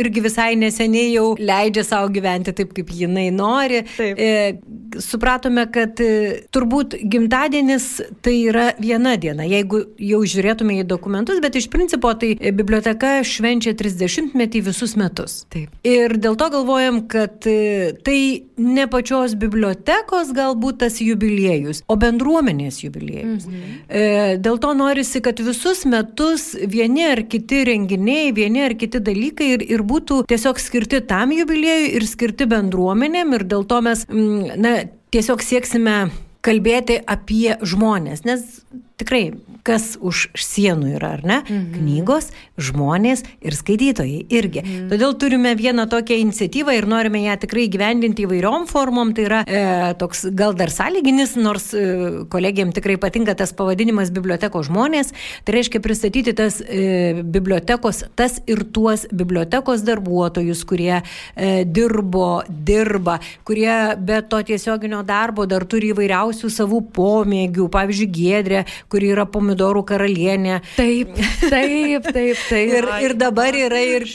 irgi 0.03 0.22
visai 0.25 0.53
neseniai 0.61 1.12
jau 1.12 1.33
leidžia 1.38 1.85
savo 1.87 2.11
gyventi 2.14 2.55
taip, 2.57 2.72
kaip 2.77 2.92
jinai 2.96 3.29
nori. 3.35 3.83
Taip. 3.96 4.18
E, 4.18 5.01
supratome, 5.03 5.66
kad 5.72 6.01
e, 6.03 6.44
turbūt 6.55 6.96
gimtadienis 7.12 7.88
tai 8.25 8.37
yra 8.51 8.70
viena 8.81 9.14
diena, 9.20 9.46
jeigu 9.48 9.83
jau 10.01 10.22
žiūrėtume 10.35 10.79
į 10.81 10.87
dokumentus, 10.88 11.40
bet 11.44 11.59
iš 11.61 11.68
principo 11.72 12.12
tai 12.18 12.35
biblioteka 12.55 13.18
švenčia 13.27 13.52
30 13.61 14.33
metį 14.38 14.62
visus 14.69 14.95
metus. 14.97 15.43
Taip. 15.53 15.73
Ir 15.85 16.17
dėl 16.23 16.37
to 16.41 16.49
galvojam, 16.55 17.03
kad 17.11 17.45
e, 17.51 17.93
tai 18.07 18.45
ne 18.57 18.87
pačios 18.91 19.35
bibliotekos 19.38 20.33
galbūt 20.37 20.81
tas 20.85 21.01
jubiliejus, 21.03 21.83
o 21.91 21.99
bendruomenės 22.01 22.83
jubiliejus. 22.85 23.47
Mhm. 23.51 23.77
E, 23.88 24.03
dėl 24.43 24.59
to 24.62 24.73
norisi, 24.79 25.23
kad 25.25 25.41
visus 25.43 25.85
metus 25.88 26.53
vieni 26.57 27.07
ar 27.11 27.25
kiti 27.29 27.65
renginiai, 27.69 28.33
vieni 28.37 28.65
ar 28.65 28.77
kiti 28.79 29.03
dalykai 29.03 29.53
ir, 29.59 29.67
ir 29.77 29.85
būtų 29.87 30.23
tiesiog 30.31 30.61
skirti 30.62 31.03
tam 31.07 31.35
jubiliejui 31.37 31.95
ir 31.99 32.09
skirti 32.09 32.49
bendruomenėm 32.51 33.37
ir 33.37 33.47
dėl 33.49 33.67
to 33.69 33.81
mes, 33.85 34.07
mm, 34.09 34.59
na, 34.62 34.77
tiesiog 35.12 35.43
sieksime 35.45 35.97
kalbėti 36.43 36.99
apie 37.07 37.57
žmonės, 37.62 38.25
nes 38.27 38.62
tikrai, 39.03 39.25
kas 39.67 39.95
už 40.03 40.29
sienų 40.38 40.97
yra, 40.97 41.12
ar 41.19 41.23
ne? 41.27 41.38
Mhm. 41.43 41.67
Knygos, 41.77 42.31
žmonės 42.59 43.23
ir 43.43 43.55
skaitytojai 43.57 44.25
irgi. 44.33 44.62
Mhm. 44.62 44.88
Todėl 44.91 45.15
turime 45.21 45.55
vieną 45.59 45.87
tokią 45.91 46.19
iniciatyvą 46.25 46.75
ir 46.77 46.88
norime 46.91 47.23
ją 47.25 47.37
tikrai 47.45 47.69
gyvendinti 47.73 48.27
įvairiom 48.27 48.67
formom. 48.71 49.12
Tai 49.15 49.27
yra 49.29 49.43
e, 49.47 49.62
toks 50.01 50.27
gal 50.38 50.57
dar 50.59 50.73
sąlyginis, 50.73 51.37
nors 51.38 51.71
e, 51.75 51.85
kolegijam 52.33 52.73
tikrai 52.75 52.99
patinka 53.01 53.35
tas 53.38 53.55
pavadinimas 53.57 54.12
biblioteko 54.15 54.65
žmonės. 54.67 55.12
Tai 55.47 55.57
reiškia 55.57 55.83
pristatyti 55.85 56.35
tas 56.38 56.61
e, 56.62 57.23
bibliotekos, 57.23 58.05
tas 58.19 58.41
ir 58.51 58.65
tuos 58.75 59.07
bibliotekos 59.12 59.85
darbuotojus, 59.87 60.65
kurie 60.69 60.99
e, 60.99 61.62
dirbo, 61.65 62.43
dirba, 62.49 63.19
kurie 63.47 63.97
be 63.99 64.21
to 64.27 64.43
tiesioginio 64.47 65.03
darbo 65.07 65.47
dar 65.47 65.67
turi 65.69 65.93
įvairiausių 65.95 66.51
savų 66.53 66.83
pomėgių. 66.97 67.69
Pavyzdžiui, 67.73 68.11
Gedrė, 68.12 68.65
kuri 68.92 69.12
yra 69.14 69.26
pomidorų 69.31 69.85
karalienė. 69.88 70.61
Taip, 70.76 71.16
taip, 71.40 72.11
taip, 72.12 72.44
taip. 72.48 72.76
Ir, 72.78 72.88
ir 73.09 73.16
dabar 73.20 73.57
yra 73.57 73.81
ir, 73.81 74.07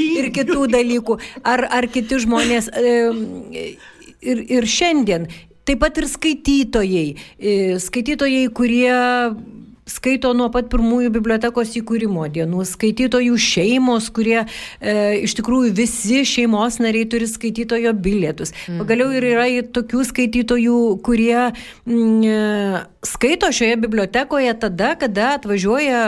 ir 0.00 0.30
kitų 0.36 0.68
dalykų. 0.76 1.18
Ar, 1.46 1.66
ar 1.80 1.90
kiti 1.92 2.22
žmonės. 2.22 2.70
Ir, 4.26 4.40
ir 4.56 4.66
šiandien. 4.70 5.28
Taip 5.66 5.82
pat 5.82 5.98
ir 5.98 6.06
skaitytojai. 6.06 7.06
E, 7.38 7.52
Skaitytojai, 7.82 8.46
kurie 8.54 8.94
skaito 9.86 10.32
nuo 10.34 10.48
pat 10.50 10.66
pirmųjų 10.72 11.12
bibliotekos 11.14 11.76
įkūrimo 11.78 12.26
dienų, 12.34 12.64
skaitytojų 12.66 13.36
šeimos, 13.38 14.08
kurie 14.14 14.40
e, 14.42 14.46
iš 15.22 15.36
tikrųjų 15.38 15.70
visi 15.78 16.24
šeimos 16.26 16.80
nariai 16.82 17.06
turi 17.10 17.28
skaitytojo 17.30 17.94
bilietus. 17.94 18.52
Pagaliau 18.66 19.12
ir 19.14 19.28
yra 19.30 19.46
ir 19.52 19.70
tokių 19.74 20.02
skaitytojų, 20.10 20.80
kurie 21.06 21.38
mm, 21.38 22.24
e, 22.26 22.82
skaito 23.06 23.52
šioje 23.54 23.76
bibliotekoje 23.84 24.56
tada, 24.58 24.94
kada 24.98 25.28
atvažiuoja 25.36 26.02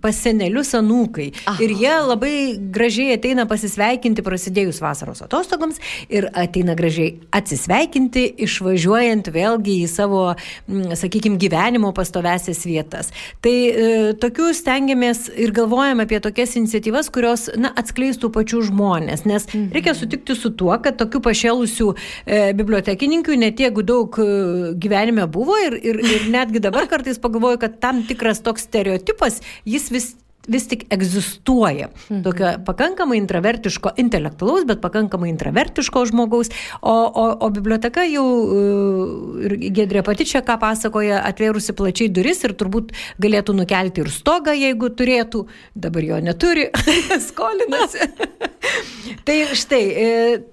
pas 0.00 0.16
senelius 0.16 0.72
anūkai. 0.78 1.28
Aha. 1.44 1.58
Ir 1.64 1.76
jie 1.76 1.94
labai 2.08 2.34
gražiai 2.72 3.18
ateina 3.18 3.44
pasisveikinti 3.50 4.24
prasidėjus 4.24 4.80
vasaros 4.80 5.20
atostogoms 5.26 5.82
ir 6.08 6.30
ateina 6.32 6.78
gražiai 6.78 7.18
atsisveikinti, 7.36 8.24
išvažiuojant 8.48 9.28
vėlgi 9.36 9.82
į 9.84 9.92
savo, 9.92 10.24
sakykime, 10.96 11.36
gyvenimo 11.40 11.92
pastovesias 11.96 12.64
vietas. 12.64 13.12
Tai 13.44 13.54
e, 13.54 13.88
tokių 14.20 14.50
stengiamės 14.56 15.26
ir 15.38 15.52
galvojame 15.56 16.06
apie 16.06 16.20
tokias 16.24 16.54
iniciatyvas, 16.60 17.10
kurios 17.14 17.48
na, 17.58 17.72
atskleistų 17.78 18.30
pačių 18.34 18.62
žmonės, 18.70 19.24
nes 19.28 19.48
mhm. 19.50 19.70
reikia 19.76 19.94
sutikti 19.98 20.36
su 20.38 20.52
tuo, 20.58 20.74
kad 20.84 20.98
tokių 21.00 21.22
pašėlusių 21.28 21.88
e, 21.94 22.40
bibliotekininkų 22.58 23.38
netiek 23.40 23.82
daug 23.88 24.20
e, 24.22 24.28
gyvenime 24.80 25.28
buvo 25.30 25.58
ir, 25.64 25.78
ir, 25.82 26.00
ir 26.02 26.30
netgi 26.32 26.62
dabar 26.64 26.88
kartais 26.90 27.20
pagalvoju, 27.22 27.62
kad 27.64 27.78
tam 27.82 28.02
tikras 28.08 28.42
toks 28.44 28.68
stereotipas, 28.68 29.42
jis 29.68 29.92
vis 29.94 30.10
vis 30.48 30.66
tik 30.68 30.86
egzistuoja. 30.92 31.90
Mhm. 32.08 32.22
Tokio 32.24 32.52
pakankamai 32.66 33.18
intravertiško, 33.20 33.94
intelektualaus, 34.00 34.66
bet 34.68 34.80
pakankamai 34.84 35.30
intravertiško 35.32 36.04
žmogaus. 36.10 36.50
O, 36.80 36.94
o, 36.94 37.26
o 37.44 37.50
biblioteka 37.54 38.06
jau 38.08 38.26
e, 38.26 38.62
ir 39.48 39.56
Gedrė 39.78 40.02
pati 40.06 40.26
čia 40.28 40.42
ką 40.46 40.58
pasakoja, 40.62 41.20
atvėrusi 41.28 41.74
plačiai 41.76 42.10
duris 42.12 42.40
ir 42.46 42.54
turbūt 42.58 42.94
galėtų 43.20 43.54
nukelti 43.58 44.02
ir 44.04 44.12
stogą, 44.12 44.54
jeigu 44.56 44.90
turėtų. 44.96 45.44
Dabar 45.78 46.06
jo 46.06 46.22
neturi, 46.24 46.68
skolinasi. 47.28 48.08
tai 49.26 49.38
štai, 49.58 49.84
e, 49.84 50.08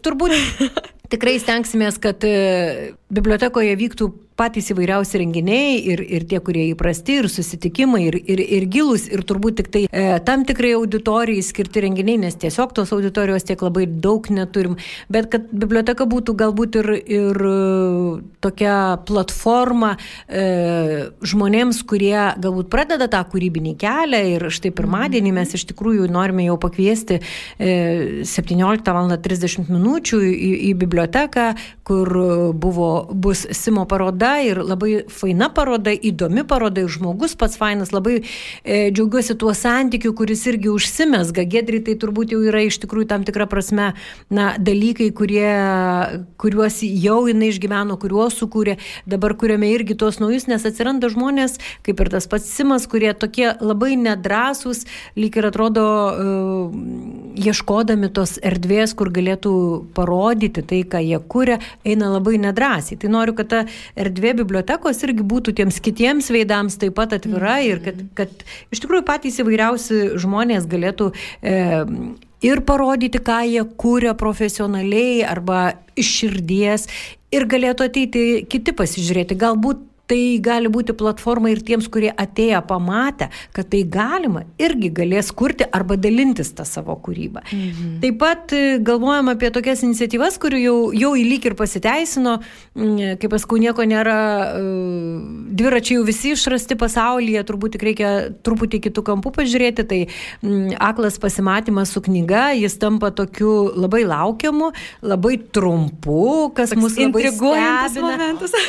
turbūt 0.06 0.36
tikrai 1.14 1.38
stengsimės, 1.42 2.00
kad 2.02 2.24
e, 2.28 2.94
bibliotekoje 3.14 3.76
vyktų 3.80 4.12
patys 4.36 4.68
įvairiausi 4.74 5.20
renginiai 5.22 5.78
ir, 5.94 6.02
ir 6.04 6.26
tie, 6.28 6.42
kurie 6.44 6.66
įprasti, 6.74 7.20
ir 7.22 7.30
susitikimai, 7.32 8.02
ir, 8.10 8.18
ir, 8.20 8.42
ir 8.58 8.66
gilus, 8.72 9.08
ir 9.08 9.24
turbūt 9.28 9.62
tik 9.62 9.70
tai 9.72 9.84
e, 9.88 10.04
tam 10.28 10.44
tikrai 10.48 10.74
auditorijai 10.76 11.44
skirti 11.46 11.86
renginiai, 11.86 12.20
nes 12.26 12.36
tiesiog 12.42 12.74
tos 12.76 12.92
auditorijos 12.96 13.48
tiek 13.48 13.64
labai 13.64 13.86
daug 13.88 14.28
neturim, 14.36 14.76
bet 15.12 15.30
kad 15.32 15.48
biblioteka 15.56 16.08
būtų 16.12 16.36
galbūt 16.42 16.80
ir, 16.82 16.92
ir 17.16 17.40
tokia 18.44 18.76
platforma 19.08 19.94
e, 20.28 20.44
žmonėms, 21.24 21.80
kurie 21.88 22.36
galbūt 22.36 22.70
pradeda 22.74 23.08
tą 23.12 23.24
kūrybinį 23.32 23.76
kelią 23.80 24.22
ir 24.34 24.48
štai 24.52 24.74
pirmadienį 24.76 25.36
mes 25.40 25.56
iš 25.56 25.64
tikrųjų 25.72 26.10
norime 26.12 26.50
jau 26.50 26.60
pakviesti 26.60 27.22
e, 27.22 28.24
17 28.28 28.92
val. 28.92 29.04
30 29.06 29.70
minučių 29.70 30.18
į, 30.26 30.50
į 30.66 30.72
biblioteką, 30.82 31.44
kur 31.86 32.10
buvo, 32.58 32.90
bus 33.14 33.44
Simo 33.54 33.84
paroda 33.90 34.25
paroda 34.26 34.42
ir 34.42 34.60
labai 34.64 35.06
faina 35.10 35.50
paroda, 35.54 35.92
įdomi 35.94 36.46
paroda 36.48 36.82
ir 36.82 36.90
žmogus 36.90 37.36
pats 37.38 37.58
fainas, 37.58 37.92
labai 37.94 38.22
e, 38.64 38.90
džiaugiuosi 38.92 39.36
tuo 39.38 39.54
santykiu, 39.54 40.14
kuris 40.18 40.46
irgi 40.50 40.70
užsimesga. 40.72 41.46
Gedri 41.46 41.82
tai 41.86 41.96
turbūt 41.96 42.34
jau 42.34 42.42
yra 42.42 42.64
iš 42.66 42.80
tikrųjų 42.84 43.08
tam 43.10 43.26
tikra 43.26 43.46
prasme 43.50 43.94
na, 44.30 44.56
dalykai, 44.58 45.12
kurie, 45.16 45.50
kuriuos 46.42 46.82
jau 46.82 47.20
jinai 47.30 47.52
išgyveno, 47.54 47.98
kuriuos 48.02 48.38
sukūrė, 48.42 48.78
dabar 49.06 49.36
kuriame 49.38 49.70
irgi 49.74 49.98
tuos 49.98 50.20
naujus, 50.22 50.48
nes 50.50 50.66
atsiranda 50.66 51.12
žmonės, 51.14 51.60
kaip 51.86 52.02
ir 52.02 52.14
tas 52.14 52.30
pats 52.30 52.50
Simas, 52.56 52.88
kurie 52.88 53.12
tokie 53.14 53.52
labai 53.60 53.96
nedrasus, 54.00 54.86
lyg 55.20 55.36
ir 55.38 55.50
atrodo 55.50 55.86
uh, 55.86 57.36
ieškodami 57.36 58.10
tos 58.16 58.38
erdvės, 58.46 58.96
kur 58.98 59.12
galėtų 59.14 59.54
parodyti 59.98 60.64
tai, 60.66 60.84
ką 60.88 61.04
jie 61.04 61.20
kūrė, 61.20 61.60
eina 61.86 62.10
labai 62.14 62.40
nedrasiai. 62.42 62.98
Tai 63.02 63.12
noriu, 63.12 63.36
kad 63.38 63.52
ta 63.52 63.64
erdvė 64.00 64.15
erdvė 64.16 64.34
bibliotekos 64.40 65.04
irgi 65.04 65.26
būtų 65.28 65.56
tiems 65.60 65.82
kitiems 65.84 66.32
veidams 66.32 66.80
taip 66.80 66.96
pat 66.96 67.14
atvira 67.18 67.60
mm. 67.60 67.68
ir 67.68 67.82
kad, 67.84 68.04
kad 68.16 68.46
iš 68.72 68.84
tikrųjų 68.84 69.06
patys 69.08 69.40
įvairiausi 69.44 70.16
žmonės 70.22 70.68
galėtų 70.72 71.12
e, 71.44 71.58
ir 72.46 72.62
parodyti, 72.68 73.20
ką 73.20 73.42
jie 73.50 73.66
kūrė 73.76 74.16
profesionaliai 74.18 75.26
arba 75.28 75.76
iš 76.00 76.14
širdies 76.22 76.88
ir 77.36 77.48
galėtų 77.52 77.90
ateiti 77.90 78.24
kiti 78.50 78.76
pasižiūrėti. 78.76 79.38
Galbūt 79.40 79.84
tai 80.10 80.38
gali 80.44 80.70
būti 80.72 80.94
platforma 80.98 81.50
ir 81.52 81.62
tiems, 81.66 81.88
kurie 81.92 82.12
atėję 82.12 82.62
pamatę, 82.70 83.30
kad 83.56 83.70
tai 83.72 83.82
galima, 83.90 84.46
irgi 84.62 84.92
galės 84.94 85.32
kurti 85.36 85.66
arba 85.74 85.98
dalintis 85.98 86.52
tą 86.56 86.66
savo 86.68 86.96
kūrybą. 87.02 87.46
Mhm. 87.50 87.96
Taip 88.04 88.20
pat 88.22 88.54
e, 88.56 88.78
galvojam 88.86 89.32
apie 89.34 89.50
tokias 89.54 89.82
iniciatyvas, 89.86 90.38
kurių 90.42 90.62
jau, 90.62 90.78
jau 90.96 91.12
įlyg 91.18 91.50
ir 91.50 91.58
pasiteisino, 91.58 92.38
mm, 92.78 93.18
kaip 93.22 93.34
paskui 93.34 93.64
nieko 93.64 93.86
nėra, 93.90 94.20
e, 94.60 94.76
dviračiai 95.58 96.00
jau 96.00 96.06
visi 96.08 96.36
išrasti 96.36 96.78
pasaulyje, 96.80 97.42
turbūt 97.50 97.76
tik 97.76 97.88
reikia 97.90 98.14
truputį 98.46 98.82
kitų 98.88 99.06
kampų 99.10 99.34
pažiūrėti, 99.40 99.88
tai 99.90 100.02
mm, 100.06 100.78
aklas 100.86 101.18
pasimatymas 101.22 101.96
su 101.96 102.04
knyga, 102.06 102.52
jis 102.60 102.78
tampa 102.82 103.10
tokiu 103.16 103.72
labai 103.74 104.04
laukiamu, 104.06 104.72
labai 105.06 105.36
trumpu, 105.56 106.52
kas 106.56 106.76
mus 106.78 106.98
labai 107.00 107.26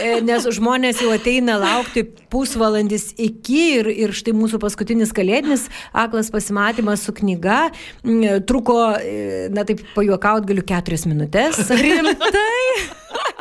e, 0.01 0.17
nes 0.25 0.51
žmonės 0.57 1.05
jau 1.05 1.13
atėjo 1.13 1.26
ateina 1.27 1.57
laukti 1.59 2.05
pusvalandis 2.31 3.09
iki 3.19 3.63
ir, 3.81 3.89
ir 3.91 4.13
štai 4.15 4.31
mūsų 4.37 4.61
paskutinis 4.63 5.11
kalėdinis 5.17 5.65
aklas 5.91 6.31
pasimatymas 6.31 7.03
su 7.03 7.15
knyga 7.17 7.73
truko, 8.47 8.79
e, 9.03 9.49
na 9.51 9.67
taip 9.67 9.83
pajuokaut 9.97 10.47
galiu, 10.47 10.63
keturias 10.67 11.03
minutės. 11.11 11.59
Rimtai? 11.83 13.35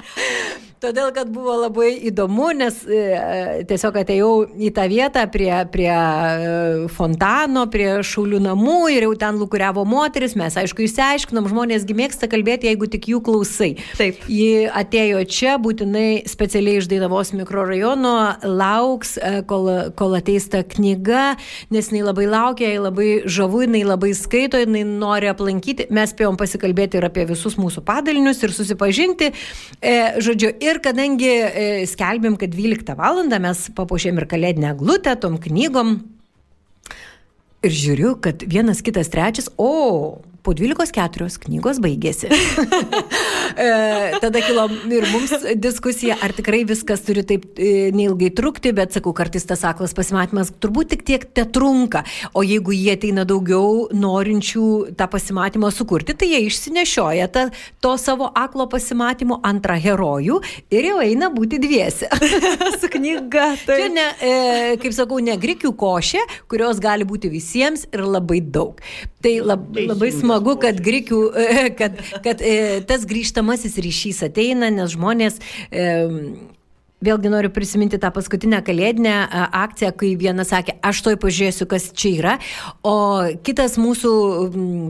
Todėl, 0.86 1.10
kad 1.16 1.30
buvo 1.34 1.54
labai 1.64 1.96
įdomu, 2.10 2.50
nes 2.54 2.76
e, 2.86 3.64
tiesiog 3.66 3.96
atėjau 4.02 4.32
į 4.60 4.70
tą 4.76 4.84
vietą 4.92 5.24
prie, 5.32 5.50
prie 5.74 5.88
e, 5.90 6.90
fontano, 6.94 7.64
prie 7.72 7.88
šaulių 8.06 8.42
namų 8.44 8.76
ir 8.94 9.06
jau 9.08 9.14
ten 9.18 9.40
lukuriavo 9.40 9.86
moteris. 9.88 10.36
Mes, 10.38 10.58
aišku, 10.60 10.84
išsiaiškinom, 10.86 11.48
žmonėsgi 11.50 11.96
mėgsta 11.98 12.30
kalbėti, 12.30 12.70
jeigu 12.70 12.90
tik 12.92 13.08
jų 13.10 13.22
klausai. 13.26 13.72
Taip. 13.98 14.20
Ji 14.30 14.68
atėjo 14.68 15.24
čia, 15.32 15.56
būtinai 15.64 16.26
specialiai 16.30 16.82
iš 16.84 16.90
Dainavos 16.92 17.34
mikrorajono, 17.34 18.14
lauks, 18.44 19.16
e, 19.18 19.42
kol, 19.50 19.72
kol 19.98 20.20
ateis 20.20 20.50
ta 20.54 20.62
knyga, 20.76 21.38
nes 21.74 21.90
jinai 21.90 22.04
labai 22.12 22.28
laukia, 22.30 22.70
jai 22.76 22.84
labai 22.84 23.10
žavu, 23.26 23.64
jinai 23.66 23.86
labai 23.88 24.12
skaito, 24.18 24.62
jinai 24.62 24.84
nori 24.86 25.32
aplankyti. 25.32 25.90
Mes 25.96 26.14
spėjom 26.14 26.38
pasikalbėti 26.38 27.02
ir 27.02 27.10
apie 27.10 27.26
visus 27.32 27.58
mūsų 27.58 27.82
padalinius 27.88 28.44
ir 28.46 28.54
susipažinti. 28.54 29.32
E, 29.82 29.98
žodžiu, 30.22 30.52
Ir 30.64 30.80
kadangi 30.84 31.32
e, 31.32 31.66
skelbėm, 31.90 32.38
kad 32.42 32.54
12 32.54 32.96
val. 32.98 33.24
mes 33.28 33.66
papuošėm 33.76 34.22
ir 34.22 34.28
kalėdinę 34.32 34.76
glutę 34.80 35.16
tom 35.20 35.38
knygom. 35.42 35.98
Ir 37.66 37.74
žiūriu, 37.74 38.16
kad 38.22 38.44
vienas 38.46 38.84
kitas 38.86 39.10
trečias, 39.10 39.50
o, 39.58 40.22
po 40.46 40.54
12.4 40.54 41.40
knygos 41.46 41.80
baigėsi. 41.82 42.30
e, 43.66 43.70
tada 44.22 44.42
kilo 44.46 44.68
ir 44.94 45.08
mums 45.10 45.34
diskusija, 45.62 46.18
ar 46.24 46.34
tikrai 46.38 46.62
viskas 46.68 47.02
turi 47.06 47.26
taip 47.28 47.58
e, 47.58 47.90
neilgai 47.96 48.30
trukti, 48.38 48.74
bet 48.76 48.94
sakau, 48.96 49.14
kartais 49.18 49.48
tas 49.50 49.66
aklas 49.68 49.96
pasimatymas 49.98 50.54
turbūt 50.62 50.94
tik 50.94 51.06
tiek 51.08 51.26
te 51.36 51.48
trunka, 51.50 52.04
o 52.38 52.44
jeigu 52.46 52.76
jie 52.76 52.94
ateina 52.96 53.26
daugiau 53.28 53.88
norinčių 53.96 54.68
tą 55.00 55.10
pasimatymą 55.12 55.72
sukurti, 55.74 56.16
tai 56.18 56.30
jie 56.36 56.44
išsinešioja 56.46 57.30
tą, 57.34 57.48
to 57.84 57.96
savo 58.02 58.30
aklo 58.38 58.68
pasimatymo 58.72 59.40
antrą 59.46 59.80
herojų 59.82 60.42
ir 60.74 60.90
jau 60.92 61.02
eina 61.04 61.32
būti 61.34 61.60
dviesi. 61.64 62.10
Su 62.82 62.92
knyga. 62.92 63.52
Tai. 63.66 63.80
Čia, 63.82 63.90
ne, 63.94 64.08
e, 64.22 64.34
kaip 64.82 64.94
sakau, 64.96 65.20
ne 65.24 65.38
grikių 65.42 65.74
košė, 65.80 66.22
kurios 66.52 66.82
gali 66.84 67.08
būti 67.08 67.32
visiems 67.34 67.88
ir 67.92 68.06
labai 68.06 68.42
daug. 68.44 68.82
Tai 69.26 69.34
lab, 69.42 69.72
labai 69.74 70.12
smagu 70.14 70.35
smagu, 70.36 70.58
kad, 70.62 70.82
grikių, 70.84 71.22
kad, 71.80 72.02
kad 72.26 72.44
e, 72.44 72.82
tas 72.88 73.08
grįžtamasis 73.08 73.80
ryšys 73.82 74.26
ateina, 74.30 74.70
nes 74.74 74.94
žmonės 74.96 75.42
Vėlgi 77.06 77.30
noriu 77.30 77.52
prisiminti 77.54 78.00
tą 78.02 78.08
paskutinę 78.16 78.62
kalėdinę 78.66 79.14
akciją, 79.54 79.92
kai 80.00 80.14
vienas 80.18 80.50
sakė, 80.54 80.78
aš 80.86 81.02
toj 81.06 81.18
pažiūrėsiu, 81.22 81.68
kas 81.70 81.90
čia 81.94 82.12
yra, 82.16 82.36
o 82.88 82.96
kitas 83.46 83.76
mūsų 83.78 84.14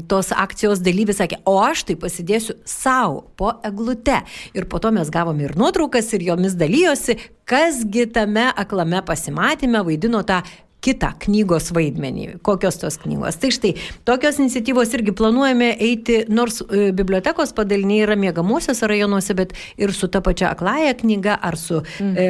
tos 0.07 0.29
akcijos 0.31 0.83
dalyvis 0.85 1.17
sakė, 1.19 1.41
o 1.49 1.57
aš 1.65 1.87
tai 1.89 1.97
pasidėsiu 1.99 2.55
savo 2.69 3.23
po 3.35 3.55
eglute. 3.65 4.21
Ir 4.55 4.69
po 4.69 4.79
to 4.79 4.93
mes 4.95 5.09
gavome 5.11 5.47
ir 5.47 5.57
nuotraukas, 5.59 6.13
ir 6.15 6.27
jomis 6.29 6.55
dalyjosi, 6.55 7.17
kasgi 7.49 8.05
tame 8.13 8.47
aklame 8.53 9.01
pasimatymė 9.09 9.83
vaidino 9.89 10.21
tą 10.29 10.43
kitą 10.85 11.11
knygos 11.25 11.71
vaidmenį. 11.75 12.27
Kokios 12.45 12.77
tos 12.81 12.99
knygos? 13.01 13.39
Tai 13.41 13.51
štai, 13.53 13.73
tokios 14.07 14.39
iniciatyvos 14.41 14.93
irgi 14.97 15.15
planuojame 15.17 15.71
eiti, 15.81 16.21
nors 16.29 16.61
e, 16.65 16.89
bibliotekos 16.95 17.55
padaliniai 17.57 18.03
yra 18.05 18.17
mėgamosios 18.19 18.83
rajonuose, 18.85 19.35
bet 19.37 19.55
ir 19.81 19.93
su 19.95 20.09
ta 20.11 20.21
pačia 20.25 20.51
aklaja 20.53 20.93
knyga 20.99 21.37
ar 21.41 21.57
su 21.59 21.81
mhm. 21.81 22.13
e, 22.13 22.27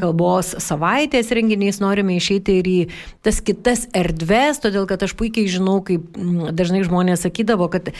kalbos 0.00 0.54
savaitės 0.62 1.30
renginiais 1.36 1.78
norime 1.82 2.16
išeiti 2.18 2.58
ir 2.60 2.70
į 2.72 2.78
tas 3.22 3.38
kitas 3.44 3.86
erdves, 3.96 4.60
todėl 4.62 4.88
kad 4.90 5.02
aš 5.06 5.14
puikiai 5.18 5.50
žinau, 5.50 5.78
kaip 5.86 6.18
dažnai 6.56 6.82
žmonės 6.86 7.24
sakydavo, 7.26 7.68
kad 7.72 7.92
e, 7.92 7.94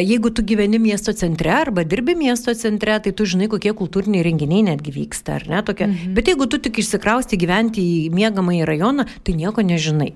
jeigu 0.00 0.32
tu 0.32 0.44
gyveni 0.46 0.80
miesto 0.82 1.12
centre 1.16 1.52
arba 1.52 1.84
dirbi 1.88 2.16
miesto 2.18 2.54
centre, 2.56 2.96
tai 3.04 3.12
tu 3.16 3.26
žinai, 3.28 3.50
kokie 3.52 3.74
kultūriniai 3.76 4.24
renginiai 4.26 4.64
netgi 4.70 4.94
vyksta, 4.96 5.36
ar 5.40 5.48
ne? 5.50 5.62
Tokia. 5.66 5.90
Mhm. 5.90 6.16
Bet 6.16 6.32
jeigu 6.32 6.48
tu 6.48 6.60
tik 6.62 6.80
išsikrausti 6.82 7.38
gyventi 7.40 7.82
į 7.82 8.10
mėgamąjį 8.16 8.66
rajoną, 8.68 9.06
tai 9.22 9.36
nieko 9.42 9.64
nežinai. 9.66 10.12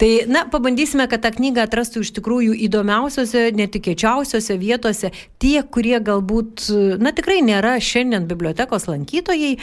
Tai, 0.00 0.10
na, 0.30 0.44
pabandysime, 0.50 1.06
kad 1.10 1.22
tą 1.24 1.32
knygą 1.36 1.66
atrastų 1.68 2.04
iš 2.04 2.12
tikrųjų 2.18 2.56
įdomiausiose, 2.66 3.46
netikėčiausiose 3.56 4.56
vietose 4.60 5.12
tie, 5.42 5.60
kurie 5.62 5.98
galbūt, 6.04 6.66
na, 7.02 7.14
tikrai 7.16 7.40
nėra 7.44 7.76
šiandien 7.84 8.28
bibliotekos 8.30 8.88
lankytojai, 8.90 9.54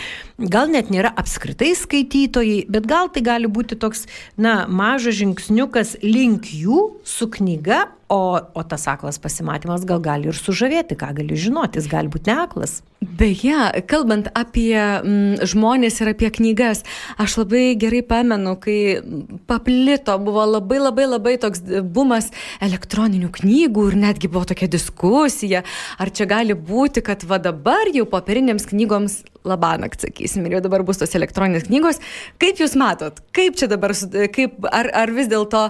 gal 0.54 0.72
net 0.74 0.94
nėra 0.94 1.12
apskritai 1.18 1.74
skaitytojai, 1.78 2.64
bet 2.72 2.90
gal 2.90 3.12
tai 3.14 3.26
gali 3.26 3.52
būti 3.52 3.80
toks, 3.80 4.06
na, 4.38 4.66
mažas 4.70 5.18
žingsniukas 5.20 5.98
link 6.06 6.52
jų 6.54 6.88
su 7.08 7.30
knyga, 7.34 7.88
O, 8.08 8.40
o 8.40 8.64
tas 8.64 8.88
aklas 8.88 9.18
pasimatymas 9.20 9.84
gal 9.84 10.00
gali 10.00 10.30
ir 10.32 10.38
sužavėti, 10.40 10.96
ką 10.96 11.10
gali 11.18 11.36
žinoti, 11.36 11.82
jis 11.82 11.90
gali 11.92 12.08
būti 12.08 12.32
neaklas. 12.32 12.78
Beje, 12.98 13.84
kalbant 13.86 14.26
apie 14.34 14.74
mm, 14.74 15.46
žmonės 15.46 16.00
ir 16.02 16.10
apie 16.16 16.32
knygas, 16.34 16.82
aš 17.22 17.36
labai 17.44 17.76
gerai 17.78 18.02
pamenu, 18.02 18.56
kai 18.58 18.98
paplito, 19.46 20.16
buvo 20.18 20.42
labai 20.50 20.80
labai 20.82 21.06
labai 21.06 21.36
toks 21.38 21.62
bumas 21.94 22.32
elektroninių 22.58 23.30
knygų 23.38 23.88
ir 23.92 24.00
netgi 24.02 24.32
buvo 24.34 24.50
tokia 24.50 24.66
diskusija, 24.74 25.62
ar 26.02 26.10
čia 26.10 26.26
gali 26.26 26.58
būti, 26.58 27.06
kad 27.06 27.22
va 27.30 27.38
dabar 27.38 27.86
jau 27.94 28.08
popieriniams 28.10 28.66
knygoms 28.74 29.22
labanakt, 29.48 30.02
sakysim, 30.04 30.46
ir 30.48 30.58
jau 30.58 30.64
dabar 30.66 30.84
bus 30.88 31.00
tos 31.02 31.14
elektroninės 31.18 31.68
knygos. 31.70 32.02
Kaip 32.42 32.62
jūs 32.62 32.76
matot, 32.80 33.22
kaip 33.36 33.58
čia 33.60 33.70
dabar, 33.72 33.94
kaip, 34.34 34.58
ar, 34.72 34.90
ar 35.04 35.14
vis 35.16 35.30
dėlto 35.32 35.68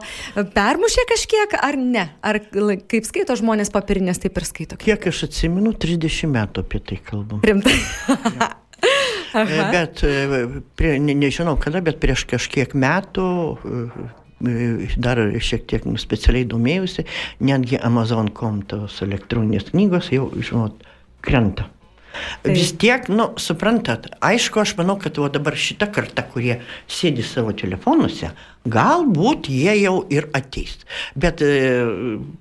permušė 0.55 1.05
kažkiek, 1.11 1.57
ar 1.59 1.77
ne? 1.79 2.07
Ar 2.25 2.39
kaip 2.49 3.07
skaito 3.07 3.37
žmonės 3.39 3.71
papirinės, 3.73 4.23
taip 4.23 4.39
ir 4.39 4.47
skaito? 4.49 4.79
Kiek 4.81 5.09
aš 5.11 5.27
atsimenu, 5.29 5.75
30 5.77 6.33
metų 6.33 6.65
apie 6.65 6.81
tai 6.81 6.99
kalbam. 7.17 7.41
Rimtai. 7.43 7.79
bet, 9.73 10.03
e, 10.03 10.47
prie, 10.75 10.99
ne, 10.99 11.17
nežinau 11.17 11.57
kada, 11.61 11.81
bet 11.85 11.99
prieš 12.03 12.25
kažkiek 12.29 12.75
metų 12.77 13.27
e, 13.57 13.85
dar 15.01 15.21
šiek 15.41 15.65
tiek 15.69 15.87
specialiai 15.97 16.47
domėjusi, 16.49 17.07
netgi 17.41 17.79
Amazon.com 17.81 18.61
tos 18.69 19.01
elektroninės 19.05 19.71
knygos 19.71 20.11
jau, 20.13 20.29
žinot, 20.37 20.85
krenta. 21.25 21.71
Tai. 22.41 22.53
Vis 22.53 22.71
tiek, 22.79 23.09
nu, 23.13 23.29
suprantat, 23.37 24.07
aišku, 24.25 24.61
aš 24.63 24.73
manau, 24.79 24.95
kad 25.01 25.17
o 25.21 25.27
dabar 25.29 25.57
šita 25.57 25.89
karta, 25.93 26.23
kurie 26.25 26.59
sėdi 26.89 27.25
savo 27.25 27.53
telefonuose, 27.53 28.31
galbūt 28.71 29.49
jie 29.51 29.73
jau 29.81 29.95
ir 30.13 30.27
ateis. 30.37 30.75
Bet 31.19 31.41
e, 31.45 31.49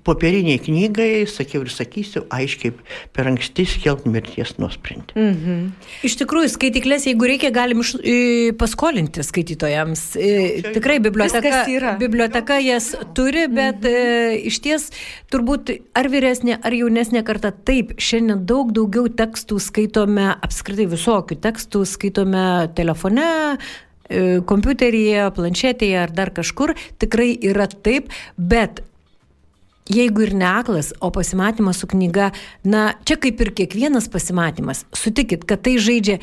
popieriniai 0.07 0.59
knygai, 0.63 1.25
sakiau 1.29 1.65
ir 1.65 1.71
sakysiu, 1.73 2.25
aiškiai 2.33 2.73
per 3.15 3.29
anksti 3.31 3.65
skelbti 3.67 4.11
mirties 4.13 4.55
nuosprendį. 4.61 5.15
Mhm. 5.17 5.63
Iš 6.07 6.17
tikrųjų, 6.21 6.51
skaitiklės, 6.53 7.07
jeigu 7.09 7.29
reikia, 7.29 7.51
galim 7.55 7.83
iš, 7.83 7.95
e, 8.01 8.17
paskolinti 8.59 9.25
skaitytojams. 9.25 10.03
E, 10.19 10.31
tikrai 10.77 10.99
biblioteka, 11.03 11.63
biblioteka 12.01 12.59
jas 12.63 12.93
turi, 13.17 13.47
bet 13.51 13.81
mhm. 13.81 13.93
e, 13.93 14.41
iš 14.51 14.61
ties 14.65 14.89
turbūt 15.33 15.73
ar 15.97 16.11
vyresnė, 16.11 16.59
ar 16.63 16.75
jaunesnė 16.75 17.23
karta, 17.27 17.51
taip, 17.51 17.95
šiandien 18.01 18.45
daug 18.47 18.71
daugiau 18.75 19.09
tekstų 19.11 19.59
skaitome, 19.63 20.29
apskritai 20.45 20.87
visokių 20.91 21.39
tekstų 21.43 21.83
skaitome 21.87 22.47
telefone, 22.77 23.27
kompiuteryje, 24.47 25.29
planšetėje 25.37 26.03
ar 26.03 26.13
dar 26.15 26.33
kažkur, 26.35 26.75
tikrai 27.01 27.33
yra 27.49 27.67
taip, 27.67 28.13
bet 28.37 28.83
jeigu 29.89 30.25
ir 30.25 30.33
neaklas, 30.35 30.91
o 30.99 31.09
pasimatymas 31.11 31.79
su 31.81 31.87
knyga, 31.87 32.31
na, 32.67 32.91
čia 33.07 33.17
kaip 33.21 33.41
ir 33.43 33.51
kiekvienas 33.55 34.09
pasimatymas, 34.11 34.83
sutikit, 34.95 35.45
kad 35.47 35.63
tai 35.65 35.77
žaidžia 35.81 36.17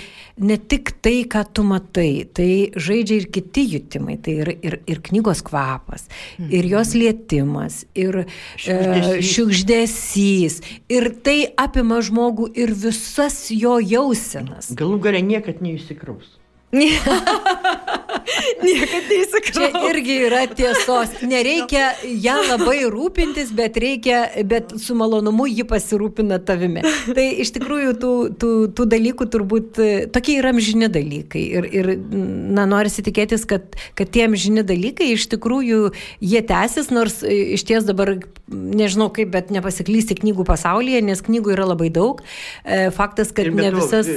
ne 0.45 0.59
tik 0.59 0.95
tai, 1.05 1.23
ką 1.31 1.45
tu 1.57 1.65
matai, 1.67 2.27
tai 2.37 2.51
žaidžia 2.77 3.23
ir 3.23 3.29
kiti 3.33 3.67
jutimai, 3.75 4.19
tai 4.23 4.37
ir, 4.45 4.53
ir, 4.61 4.79
ir 4.91 5.03
knygos 5.09 5.45
kvapas, 5.47 6.09
mhm. 6.39 6.53
ir 6.53 6.71
jos 6.75 6.95
lietimas, 6.99 7.83
ir 7.97 8.25
šiukšdesys. 8.61 9.11
E, 9.17 9.27
šiukšdesys, 9.33 10.61
ir 10.93 11.11
tai 11.25 11.39
apima 11.61 12.03
žmogų 12.05 12.53
ir 12.59 12.75
visas 12.77 13.47
jo 13.55 13.79
jausenas. 13.81 14.73
Galų 14.77 15.01
gale 15.09 15.25
niekad 15.25 15.65
neįsikraus. 15.65 16.44
Niekada 18.65 19.01
neįsikraus. 19.09 19.57
Čia 19.57 19.83
irgi 19.91 20.17
yra 20.27 20.43
tiesos. 20.51 21.13
Nereikia 21.29 21.91
ją 22.03 22.37
labai 22.49 22.79
rūpintis, 22.91 23.53
bet 23.57 23.77
reikia, 23.81 24.25
bet 24.49 24.75
su 24.81 24.97
malonumu 24.99 25.47
ji 25.51 25.67
pasirūpina 25.69 26.41
tavimi. 26.47 26.85
Tai 26.85 27.27
iš 27.45 27.55
tikrųjų 27.59 27.97
tų, 28.01 28.13
tų, 28.41 28.53
tų 28.77 28.87
dalykų 28.95 29.29
turbūt 29.35 29.81
tokie 30.15 30.39
yra 30.41 30.55
amžini 30.55 30.89
dalykai. 30.93 31.45
Ir, 31.59 31.69
ir 31.69 31.91
na, 32.01 32.67
norisi 32.71 33.05
tikėtis, 33.05 33.47
kad, 33.49 33.77
kad 33.99 34.13
tie 34.15 34.27
amžini 34.29 34.65
dalykai 34.67 35.13
iš 35.15 35.29
tikrųjų 35.35 35.93
jie 36.25 36.43
tęsis, 36.49 36.91
nors 36.95 37.21
iš 37.25 37.67
ties 37.69 37.87
dabar 37.89 38.17
nežinau 38.49 39.09
kaip, 39.15 39.31
bet 39.35 39.53
nepasiklysti 39.55 40.19
knygų 40.21 40.47
pasaulyje, 40.49 41.01
nes 41.05 41.23
knygų 41.25 41.55
yra 41.57 41.69
labai 41.71 41.91
daug. 41.95 42.21
E, 42.65 42.89
faktas, 42.95 43.33
kad 43.37 43.49
ne 43.55 43.71
visas. 43.75 44.09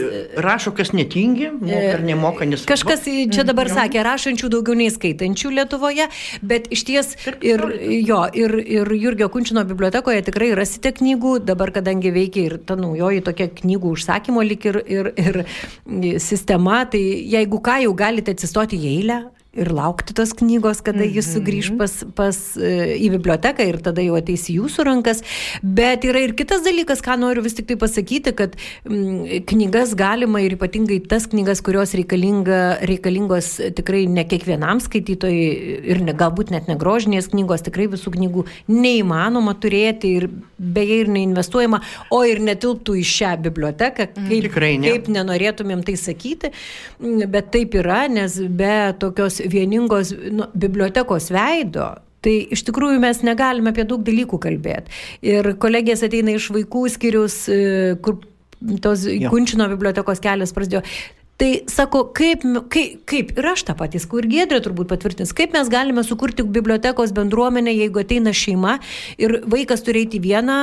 Rašo, 0.43 0.74
kas 0.76 0.93
netingi, 0.96 1.52
ar 1.78 2.04
nemoka 2.06 2.47
nesvarbu. 2.52 2.72
Kažkas 2.72 3.08
čia 3.34 3.46
dabar 3.48 3.70
mhm. 3.70 3.80
sakė, 3.80 4.04
rašančių 4.08 4.52
daugiau 4.54 4.78
nei 4.80 4.90
skaitančių 4.94 5.54
Lietuvoje, 5.58 6.10
bet 6.42 6.70
iš 6.74 6.84
ties 6.88 7.14
ir, 7.46 7.64
jo, 8.08 8.22
ir, 8.38 8.58
ir 8.64 8.94
Jurgio 8.98 9.30
Kunčino 9.34 9.64
bibliotekoje 9.68 10.26
tikrai 10.30 10.52
rasite 10.58 10.94
knygų, 10.98 11.38
dabar 11.48 11.74
kadangi 11.76 12.14
veikia 12.16 12.46
ir 12.52 12.58
ta 12.68 12.78
naujoji 12.80 13.24
tokia 13.28 13.50
knygų 13.62 13.96
užsakymo 13.98 14.44
lik 14.46 14.68
ir, 14.70 14.82
ir, 14.88 15.12
ir 15.18 15.42
sistema, 16.24 16.84
tai 16.90 17.02
jeigu 17.32 17.62
ką 17.64 17.82
jau 17.86 17.96
galite 17.98 18.36
atsistoti 18.36 18.80
į 18.80 18.94
eilę, 18.98 19.20
ir 19.58 19.72
laukti 19.74 20.15
tos 20.17 20.34
knygos, 20.38 20.82
kada 20.82 21.04
mm 21.04 21.10
-hmm. 21.10 21.15
jis 21.15 21.28
sugrįž 21.36 21.70
pas, 21.78 21.93
pas, 22.15 22.38
e, 22.58 22.98
į 22.98 23.10
biblioteką 23.17 23.67
ir 23.67 23.78
tada 23.82 24.02
jau 24.02 24.15
ateis 24.15 24.48
į 24.50 24.60
jūsų 24.62 24.86
rankas. 24.86 25.24
Bet 25.63 26.06
yra 26.06 26.20
ir 26.24 26.34
kitas 26.34 26.63
dalykas, 26.63 27.02
ką 27.02 27.17
noriu 27.20 27.43
vis 27.43 27.54
tik 27.54 27.67
tai 27.67 27.76
pasakyti, 27.76 28.36
kad 28.36 28.56
m, 28.86 28.93
mm, 28.93 29.46
knygas 29.46 29.96
galima 29.96 30.41
ir 30.41 30.58
ypatingai 30.58 31.00
tas 31.08 31.28
knygas, 31.28 31.62
kurios 31.62 31.93
reikalinga, 31.93 32.80
reikalingos 32.82 33.58
tikrai 33.76 34.08
ne 34.08 34.24
kiekvienam 34.24 34.80
skaitytojui 34.80 35.48
ir 35.91 36.02
ne, 36.02 36.13
galbūt 36.13 36.52
net 36.52 36.67
negrožinės 36.67 37.30
knygos, 37.34 37.65
tikrai 37.65 37.88
visų 37.88 38.13
knygų 38.13 38.46
neįmanoma 38.67 39.56
turėti 39.60 40.13
ir 40.20 40.30
beje 40.58 41.02
ir 41.04 41.12
neinvestuojama, 41.13 41.82
o 42.12 42.24
ir 42.24 42.39
netilptų 42.39 42.98
į 43.02 43.04
šią 43.04 43.34
biblioteką, 43.48 44.10
mhm. 44.12 44.30
kaip, 44.30 44.48
tikrai 44.50 44.74
ne. 44.78 44.91
kaip 44.91 45.10
nenorėtumėm 45.13 45.84
tai 45.88 45.98
sakyti, 46.00 46.52
bet 47.28 47.52
taip 47.52 47.76
yra, 47.78 48.06
nes 48.12 48.39
be 48.50 48.93
tokios 49.00 49.39
vieningos 49.52 50.14
nu, 50.14 50.50
bibliotekos 50.56 51.32
veido, 51.34 51.94
Tai 52.26 52.34
iš 52.52 52.64
tikrųjų 52.66 52.98
mes 53.00 53.20
negalime 53.24 53.72
apie 53.72 53.86
daug 53.88 54.02
dalykų 54.04 54.40
kalbėti. 54.42 54.90
Ir 55.24 55.54
kolegijas 55.62 56.02
ateina 56.04 56.34
iš 56.34 56.50
vaikų 56.56 56.82
skirius, 56.90 57.44
e, 57.46 57.94
kur 58.04 58.18
tos 58.82 59.06
jo. 59.06 59.30
Kunčino 59.30 59.68
bibliotekos 59.70 60.22
kelias 60.24 60.54
prasidėjo. 60.56 60.82
Tai 61.38 61.52
sako, 61.69 62.00
kaip, 62.17 62.41
kaip, 62.73 63.02
kaip 63.06 63.32
ir 63.38 63.45
aš 63.52 63.62
tą 63.67 63.76
patį, 63.78 64.00
kur 64.10 64.26
Gėdrė 64.26 64.58
turbūt 64.65 64.88
patvirtins, 64.89 65.30
kaip 65.38 65.52
mes 65.54 65.67
galime 65.69 66.02
sukurti 66.02 66.41
bibliotekos 66.41 67.12
bendruomenę, 67.13 67.69
jeigu 67.78 68.02
ateina 68.02 68.32
šeima 68.34 68.80
ir 69.21 69.36
vaikas 69.45 69.86
turi 69.86 70.02
eiti 70.08 70.17
vieną 70.23 70.56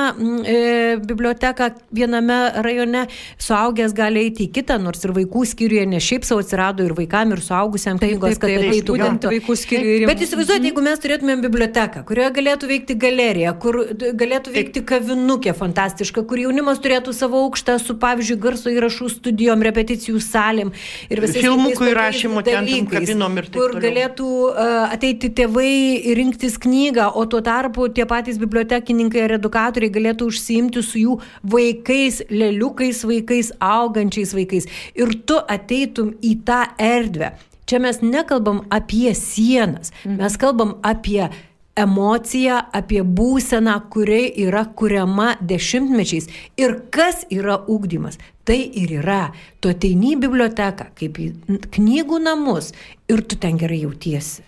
e, 0.43 0.57
biblioteką 0.99 1.69
viename 1.95 2.39
rajone, 2.65 3.05
suaugęs 3.39 3.95
gali 3.95 4.25
eiti 4.25 4.49
į 4.49 4.51
kitą, 4.57 4.75
nors 4.83 5.07
ir 5.07 5.13
vaikų 5.15 5.45
skyriuje 5.53 5.85
ne 5.93 6.01
šiaip 6.03 6.27
savo 6.27 6.43
atsirado 6.43 6.83
ir 6.83 6.91
vaikam, 6.97 7.31
ir 7.31 7.43
suaugusiam 7.45 8.01
knygos, 8.01 8.35
kad 8.35 8.51
ateitų 8.57 8.97
būtent 8.97 9.29
vaikų 9.31 9.57
skyriuje. 9.63 10.11
Bet 10.11 10.25
įsivaizduojate, 10.27 10.69
jeigu 10.73 10.85
mes 10.89 11.03
turėtumėm 11.05 11.45
biblioteką, 11.47 12.03
kurioje 12.11 12.33
galėtų 12.41 12.71
veikti 12.73 12.99
galerija, 13.05 13.55
kur 13.63 13.79
galėtų 13.95 14.57
veikti 14.59 14.83
kavinukė 14.91 15.55
fantastiška, 15.55 16.27
kur 16.27 16.43
jaunimas 16.43 16.83
turėtų 16.83 17.15
savo 17.15 17.45
aukštą 17.47 17.79
su, 17.79 17.95
pavyzdžiui, 18.03 18.39
garso 18.43 18.75
įrašų 18.75 19.11
studijom, 19.15 19.63
repeticijų 19.71 20.19
salėm 20.19 20.64
salėm 20.65 21.11
ir 21.11 21.21
visais 21.23 21.43
filmukų 21.43 21.89
įrašymo 21.91 22.43
ten 22.45 22.67
kabinom 22.89 23.37
ir 23.37 23.47
taip 23.49 23.59
kur 23.59 23.73
toliau. 23.75 23.83
galėtų 23.85 24.29
uh, 24.49 24.93
ateiti 24.93 25.29
tėvai 25.35 26.01
ir 26.11 26.17
rinktis 26.17 26.57
knygą, 26.61 27.11
o 27.15 27.25
tuo 27.25 27.41
tarpu 27.41 27.87
tie 27.93 28.05
patys 28.05 28.39
bibliotekininkai 28.41 29.25
ir 29.25 29.35
edukatoriai 29.39 29.91
galėtų 29.91 30.29
užsiimti 30.31 30.83
su 30.83 31.01
jų 31.01 31.17
vaikais, 31.43 32.23
leliukais 32.29 33.03
vaikais, 33.05 33.51
augančiais 33.59 34.33
vaikais. 34.35 34.69
Ir 34.95 35.15
tu 35.25 35.39
ateitum 35.47 36.15
į 36.21 36.37
tą 36.45 36.65
erdvę. 36.77 37.35
Čia 37.65 37.79
mes 37.81 38.01
nekalbam 38.01 38.65
apie 38.69 39.13
sienas, 39.17 39.91
mhm. 40.03 40.21
mes 40.21 40.37
kalbam 40.37 40.77
apie 40.85 41.29
emociją, 41.75 42.61
apie 42.71 43.01
būseną, 43.03 43.73
kuri 43.91 44.29
yra 44.45 44.63
kuriama 44.79 45.33
dešimtmečiais. 45.43 46.29
Ir 46.61 46.77
kas 46.93 47.25
yra 47.33 47.57
ūkdymas? 47.67 48.15
Tai 48.45 48.57
ir 48.77 48.91
yra. 48.99 49.31
Tu 49.59 49.71
ateini 49.73 50.13
į 50.13 50.21
biblioteką, 50.27 50.91
kaip 50.99 51.17
į 51.21 51.29
knygų 51.75 52.21
namus 52.21 52.71
ir 53.09 53.23
tu 53.25 53.39
ten 53.41 53.57
gerai 53.61 53.81
jautiesi. 53.81 54.45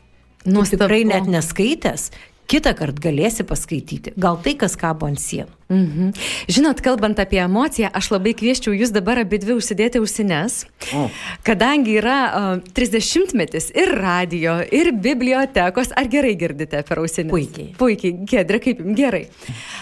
Nu, 0.47 0.63
tikrai 0.63 1.01
net 1.10 1.25
neskaitęs, 1.27 2.12
kitą 2.47 2.71
kartą 2.77 3.10
galėsi 3.10 3.43
paskaityti. 3.47 4.13
Gal 4.21 4.38
tai, 4.45 4.53
kas 4.60 4.77
kabo 4.79 5.10
ant 5.10 5.19
sienų. 5.19 5.51
Mhm. 5.67 6.13
Žinot, 6.47 6.80
kalbant 6.80 7.19
apie 7.19 7.41
emociją, 7.43 7.89
aš 7.91 8.08
labai 8.13 8.32
kvieščiau 8.39 8.71
jūs 8.71 8.93
dabar 8.95 9.19
abi 9.19 9.36
dvi 9.43 9.58
užsidėti 9.58 9.99
ausines, 9.99 10.62
O. 10.95 11.10
kadangi 11.43 11.97
yra 11.99 12.20
uh, 12.32 12.61
30 12.78 13.34
metis 13.36 13.68
ir 13.76 13.91
radio, 13.99 14.61
ir 14.63 14.93
bibliotekos. 14.95 15.91
Ar 15.97 16.07
gerai 16.07 16.38
girdite 16.39 16.80
per 16.88 17.01
ausines? 17.01 17.32
Puikiai. 17.34 17.74
Puikiai, 17.76 18.13
Gedra, 18.28 18.61
kaip 18.63 18.80
jums 18.80 18.95
gerai. 18.95 19.26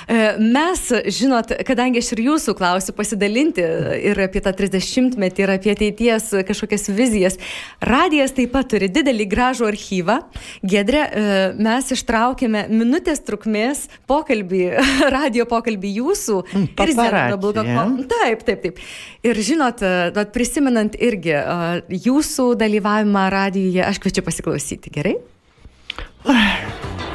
E, 0.09 0.17
Mes, 0.41 0.81
žinot, 1.13 1.53
kadangi 1.67 2.01
aš 2.01 2.11
ir 2.15 2.23
jūsų 2.31 2.55
klausiu 2.57 2.95
pasidalinti 2.97 3.61
ir 4.09 4.19
apie 4.25 4.41
tą 4.41 4.55
30 4.57 5.19
metį, 5.21 5.45
ir 5.45 5.53
apie 5.53 5.73
ateities 5.75 6.31
kažkokias 6.49 6.89
vizijas, 6.97 7.37
radijas 7.83 8.33
taip 8.33 8.55
pat 8.55 8.71
turi 8.73 8.89
didelį 8.89 9.29
gražų 9.29 9.69
archyvą. 9.69 10.17
Gedre, 10.65 11.05
e, 11.05 11.37
mes 11.61 11.93
ištraukėme 11.93 12.65
minutės 12.73 13.21
trukmės 13.25 13.85
pokalbį, 14.09 14.65
radio 15.17 15.45
pokalbį 15.49 15.74
jūsų. 15.83 16.43
Mm, 16.53 16.67
ir 16.79 16.87
Zenono 16.87 17.09
paparaci, 17.09 17.37
Bulgako- 17.41 17.67
ja? 17.67 17.85
Taip, 18.07 18.43
taip, 18.45 18.61
taip. 18.63 18.79
Ir 19.23 19.35
žinot, 19.35 19.81
e, 19.81 20.11
vat 20.15 20.31
prisimenant 20.33 20.95
irgi 20.95 21.33
e, 21.35 21.81
jūsų 21.89 22.55
dalyvavimą 22.55 23.29
radijuje, 23.31 23.83
aš 23.83 23.99
kviečiu 23.99 24.21
pasiklausyti, 24.23 24.89
gerai? 24.91 25.15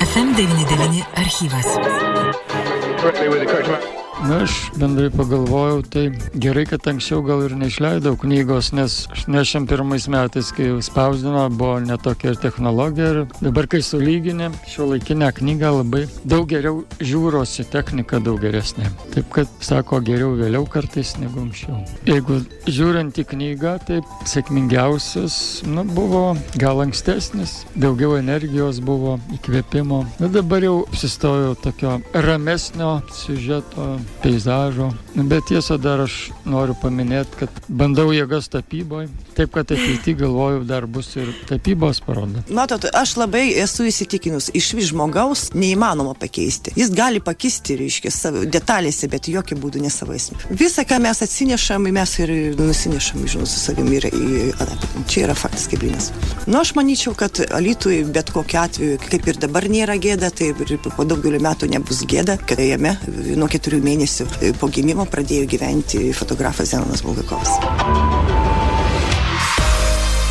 FM99 0.01 1.05
archyvas. 1.17 1.67
Na, 4.21 4.43
aš 4.45 4.53
bendrai 4.77 5.09
pagalvojau, 5.11 5.81
tai 5.89 6.03
gerai, 6.37 6.67
kad 6.69 6.85
anksčiau 6.91 7.23
gal 7.25 7.41
ir 7.47 7.55
neišleidau 7.57 8.19
knygos, 8.21 8.69
nes 8.77 8.97
81 9.15 10.11
metais, 10.13 10.51
kai 10.53 10.67
spausdino, 10.85 11.47
buvo 11.57 11.79
netokia 11.81 12.35
ir 12.35 12.41
technologija. 12.43 13.09
Ir 13.15 13.21
dabar, 13.41 13.65
kai 13.73 13.81
sulyginė 13.85 14.51
šio 14.69 14.91
laikinę 14.91 15.31
knygą, 15.39 15.71
labai 15.79 16.03
daug 16.29 16.45
geriau 16.53 16.83
žiūrosi, 17.01 17.65
technika 17.73 18.21
daug 18.21 18.43
geresnė. 18.45 18.91
Taip 19.15 19.33
kad, 19.33 19.57
sako, 19.65 20.03
geriau 20.05 20.37
vėliau 20.37 20.69
kartais 20.69 21.15
negu 21.23 21.41
anksčiau. 21.47 21.81
Jeigu 22.11 22.43
žiūrint 22.69 23.23
į 23.25 23.27
knygą, 23.33 23.75
tai 23.89 24.03
sėkmingiausias, 24.29 25.41
nu, 25.65 25.87
buvo 25.97 26.37
gal 26.61 26.85
ankstesnis, 26.85 27.63
daugiau 27.73 28.19
energijos 28.21 28.85
buvo, 28.85 29.17
įkvėpimo. 29.41 30.05
Na 30.21 30.29
dabar 30.29 30.69
jau 30.69 30.79
apsistojau 30.91 31.57
tokio 31.65 31.99
ramesnio 32.13 32.99
siužeto, 33.17 33.95
peizažo. 34.23 34.91
Bet 35.15 35.49
tiesa, 35.49 35.77
dar 35.81 36.05
aš 36.05 36.31
noriu 36.49 36.75
paminėti, 36.79 37.41
kad 37.41 37.57
bandau 37.69 38.11
jėgas 38.15 38.49
tapyboje, 38.53 39.09
taip 39.37 39.53
kad 39.55 39.71
ateityje 39.73 40.21
galvoju, 40.21 40.63
dar 40.69 40.87
bus 40.87 41.11
ir 41.19 41.33
tapybos 41.49 42.03
paroda. 42.05 42.45
Matot, 42.55 42.87
aš 42.95 43.17
labai 43.19 43.47
esu 43.63 43.87
įsitikinus, 43.89 44.51
iš 44.57 44.71
vis 44.79 44.91
žmogaus 44.93 45.49
neįmanoma 45.57 46.15
pakeisti. 46.21 46.75
Jis 46.79 46.93
gali 46.95 47.23
pakisti, 47.25 47.77
reiškia, 47.81 48.13
detalėse, 48.53 49.09
bet 49.11 49.29
jokių 49.33 49.59
būdų 49.63 49.85
ne 49.85 49.93
savo 49.93 50.15
esmė. 50.17 50.39
Visą, 50.51 50.85
ką 50.89 51.01
mes 51.03 51.23
atsinešam, 51.27 51.89
mes 51.91 52.17
ir 52.23 52.35
nusinešam, 52.61 53.25
žinau, 53.31 53.49
su 53.49 53.63
savimi 53.63 53.99
ir 53.99 54.09
į 54.11 54.51
Anapilį. 54.61 55.05
Čia 55.11 55.25
yra 55.27 55.37
faktas 55.39 55.67
kaip 55.71 55.83
blinas. 55.83 56.11
Nu, 56.47 56.61
aš 56.61 56.75
manyčiau, 56.79 57.17
kad 57.19 57.43
Alitui 57.57 58.03
bet 58.05 58.31
kokiu 58.35 58.61
atveju, 58.63 59.01
kaip 59.11 59.27
ir 59.33 59.41
dabar 59.43 59.67
nėra 59.71 59.99
gėda, 60.01 60.31
tai 60.35 60.53
ir 60.53 60.77
po 60.87 61.07
daugelio 61.09 61.41
metų 61.43 61.71
nebus 61.73 62.05
gėda, 62.09 62.39
kad 62.47 62.61
jame 62.63 62.95
nuo 63.39 63.49
keturių 63.51 63.81
mėnesių 63.85 64.00
po 64.61 64.69
gimimo 64.73 65.07
pradėjo 65.11 65.49
gyventi 65.51 66.13
fotografas 66.17 66.73
Zenonas 66.73 67.03
Bulgakovas. 67.05 67.59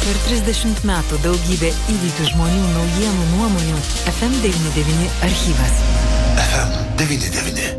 Per 0.03 0.21
30 0.25 0.85
metų 0.89 1.19
daugybė 1.25 1.69
įvykių 1.93 2.29
žmonių, 2.31 2.63
naujienų, 2.77 3.27
nuomonių. 3.35 3.83
FM99 4.15 5.11
archyvas. 5.27 5.83
FM99. 6.47 7.78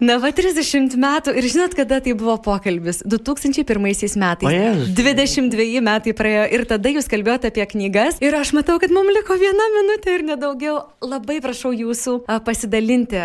metų. 0.00 0.06
Na, 0.06 0.16
va 0.18 0.32
30 0.32 0.96
metų 0.96 1.34
ir 1.36 1.46
žinot, 1.52 1.74
kada 1.76 2.00
tai 2.00 2.14
buvo 2.16 2.36
pokalbis? 2.40 3.02
2001 3.04 3.80
metais. 4.16 4.46
O 4.48 4.52
Jėzus. 4.52 4.94
22 4.96 5.80
metai 5.84 6.14
praėjo 6.16 6.46
ir 6.56 6.64
tada 6.68 6.92
jūs 6.92 7.08
kalbėjote 7.10 7.50
apie 7.50 7.66
knygas 7.74 8.20
ir 8.24 8.34
aš 8.34 8.54
matau, 8.56 8.78
kad 8.80 8.90
mums 8.90 9.12
liko 9.14 9.36
viena 9.40 9.68
minutė 9.76 10.18
ir 10.18 10.26
nedaugiau. 10.32 10.78
Labai 11.04 11.40
prašau 11.44 11.72
jūsų 11.76 12.20
pasidalinti 12.46 13.20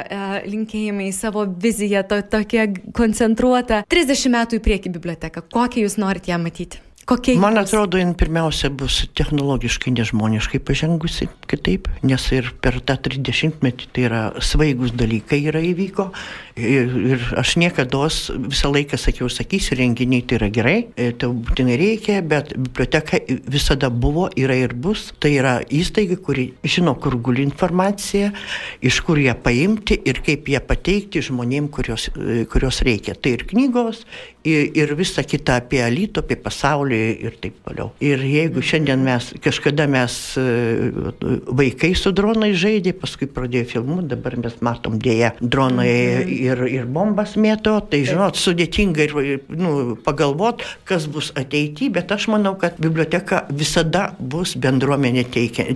linkėjimai 0.52 1.12
savo 1.16 1.46
viziją, 1.46 2.04
to, 2.08 2.22
tokia 2.22 2.68
koncentruota. 2.96 3.84
30 3.90 4.34
metų 4.36 4.60
į 4.60 4.66
priekį 4.66 4.96
biblioteka. 4.98 5.46
Kokią 5.54 5.86
jūs 5.86 6.00
norite 6.02 6.34
ją 6.34 6.42
matyti? 6.42 6.82
Kokia 7.06 7.38
Man 7.38 7.54
atrodo, 7.62 8.00
jin 8.02 8.16
pirmiausia 8.18 8.72
bus 8.74 9.04
technologiškai 9.14 9.92
nežmoniškai 9.94 10.58
pažengusi 10.66 11.28
kitaip, 11.46 11.86
nes 12.02 12.24
ir 12.34 12.48
per 12.66 12.80
tą 12.82 12.96
30 13.06 13.60
metį 13.62 13.90
tai 13.94 14.06
yra 14.08 14.22
svaigus 14.42 14.96
dalykai 14.98 15.44
yra 15.52 15.62
įvyko. 15.62 16.08
Ir, 16.58 16.96
ir 17.12 17.28
aš 17.38 17.56
niekada 17.62 18.08
visą 18.48 18.72
laiką 18.74 18.98
sakiau, 18.98 19.30
sakysiu, 19.30 19.78
renginiai 19.78 20.26
tai 20.26 20.40
yra 20.40 20.50
gerai, 20.56 20.76
tai 20.98 21.30
būtinai 21.30 21.78
reikia, 21.78 22.24
bet 22.26 22.56
biblioteka 22.58 23.22
visada 23.54 23.92
buvo, 23.94 24.32
yra 24.34 24.58
ir 24.58 24.74
bus. 24.74 25.12
Tai 25.22 25.30
yra 25.30 25.60
įstaiga, 25.70 26.18
kuri 26.18 26.48
žino, 26.66 26.96
kur 26.98 27.20
guli 27.22 27.46
informacija, 27.46 28.32
iš 28.82 29.04
kur 29.06 29.22
ją 29.22 29.38
paimti 29.46 30.00
ir 30.10 30.24
kaip 30.26 30.50
ją 30.50 30.64
pateikti 30.66 31.22
žmonėm, 31.30 31.70
kurios, 31.70 32.10
e, 32.18 32.48
kurios 32.50 32.82
reikia. 32.88 33.14
Tai 33.14 33.38
ir 33.38 33.46
knygos, 33.52 34.08
ir, 34.46 34.70
ir 34.78 34.94
visa 34.98 35.24
kita 35.26 35.60
apie 35.62 35.82
elito, 35.86 36.24
apie 36.24 36.38
pasaulį 36.42 37.02
ir 37.28 37.38
taip 37.42 37.58
toliau. 37.66 37.92
Ir 38.04 38.22
jeigu 38.26 38.64
šiandien 38.66 39.04
mes, 39.06 39.32
kažkada 39.44 39.88
mes 39.92 40.16
e, 40.40 40.46
vaikai 41.62 41.94
su 41.98 42.14
dronai 42.16 42.54
žaidė, 42.58 42.96
paskui 43.00 43.28
pradėjo 43.32 43.70
filmuoti, 43.76 44.10
dabar 44.14 44.38
mes 44.42 44.58
matom 44.66 45.00
dėja 45.02 45.34
dronai 45.42 45.90
ir, 46.36 46.66
ir 46.70 46.88
bombas 46.90 47.36
mėto, 47.40 47.78
tai 47.90 48.04
žinot, 48.08 48.40
sudėtinga 48.40 49.08
ir 49.08 49.16
nu, 49.50 49.96
pagalvot, 50.06 50.64
kas 50.88 51.10
bus 51.12 51.32
ateityje, 51.38 51.94
bet 51.98 52.14
aš 52.16 52.30
manau, 52.34 52.56
kad 52.60 52.80
biblioteka 52.82 53.46
visada 53.52 54.08
bus 54.20 54.56
bendruomenė 54.62 55.26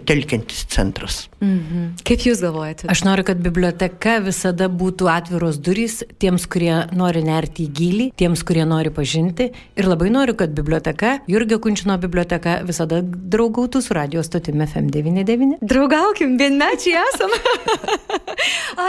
telkiantis 0.08 0.66
centras. 0.72 1.26
Mhm. 1.40 2.00
Kaip 2.08 2.26
jūs 2.28 2.44
galvojate? 2.44 2.90
Aš 2.92 3.04
noriu, 3.08 3.26
kad 3.28 3.42
biblioteka 3.44 4.20
visada 4.24 4.70
būtų 4.72 5.10
atviros 5.12 5.60
durys 5.64 6.02
tiems, 6.22 6.46
kurie 6.52 6.74
nori 6.96 7.24
nerti 7.26 7.66
į 7.68 7.74
gilį, 7.80 8.08
tiems, 8.20 8.44
kurie 8.48 8.59
nori 8.66 8.92
pažinti. 8.94 9.50
Ir 9.80 9.90
labai 9.90 10.10
noriu, 10.14 10.36
kad 10.40 10.54
biblioteka, 10.56 11.20
Jurgio 11.30 11.60
Kunčino 11.64 11.98
biblioteka, 12.02 12.60
visada 12.68 13.02
draugautų 13.04 13.82
su 13.84 13.96
radio 13.98 14.24
stotimi 14.26 14.66
FM99. 14.68 15.62
Draugaukim, 15.62 16.38
vienmečiai 16.40 17.00
esam. 17.06 17.36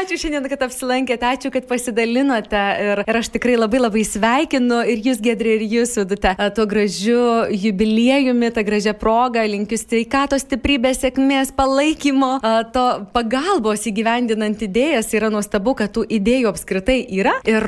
ačiū 0.01 0.19
šiandien, 0.21 0.47
kad 0.51 0.63
apsilankėte, 0.67 1.27
ačiū, 1.27 1.51
kad 1.55 1.67
pasidalinote 1.71 2.61
ir, 2.85 3.03
ir 3.07 3.19
aš 3.21 3.31
tikrai 3.35 3.57
labai 3.59 3.81
labai 3.83 4.05
sveikinu 4.07 4.81
ir 4.91 5.03
jūs, 5.05 5.21
Gedri, 5.25 5.57
ir 5.59 5.65
jūs, 5.69 5.97
Vidute, 6.01 6.33
tuo 6.57 6.67
gražiu 6.71 7.21
jubiliejumi, 7.53 8.51
tą 8.55 8.65
gražią 8.67 8.95
progą, 8.99 9.45
linkiu 9.51 9.79
sveikatos, 9.81 10.45
stiprybės, 10.47 11.03
sėkmės, 11.05 11.53
palaikymo, 11.57 12.33
to 12.75 12.87
pagalbos 13.15 13.87
įgyvendinant 13.91 14.63
idėjas. 14.65 15.13
Yra 15.17 15.31
nuostabu, 15.33 15.75
kad 15.79 15.93
tų 15.97 16.07
idėjų 16.19 16.51
apskritai 16.53 17.01
yra 17.21 17.37
ir 17.49 17.67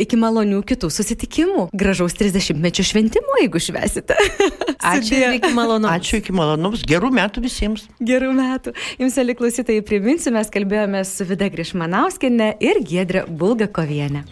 iki 0.00 0.20
malonių 0.20 0.62
kitų 0.68 0.90
susitikimų. 0.94 1.27
Gražaus 1.72 2.16
30-mečio 2.18 2.86
šventimo, 2.86 3.38
jeigu 3.42 3.60
švesite. 3.62 4.16
Ačiū 4.92 5.18
ir 5.18 5.36
iki 5.38 5.52
malonumo. 5.54 5.92
Ačiū 5.92 6.22
iki 6.22 6.34
malonaus, 6.36 6.84
gerų 6.88 7.10
metų 7.18 7.44
visiems. 7.44 7.88
Gerų 8.00 8.32
metų. 8.38 8.74
Jums, 9.02 9.18
mėly 9.20 9.36
klausytojai, 9.38 9.84
priminsiu, 9.86 10.32
mes 10.36 10.50
kalbėjome 10.54 11.04
su 11.08 11.26
Vida 11.28 11.50
Grišmanauskinė 11.52 12.54
ir 12.64 12.82
Gedrė 12.88 13.26
Bulgakovienė. 13.28 14.24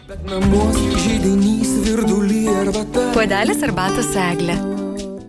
Puodelis 3.13 3.63
arbatos 3.67 4.13
eglė. 4.27 4.86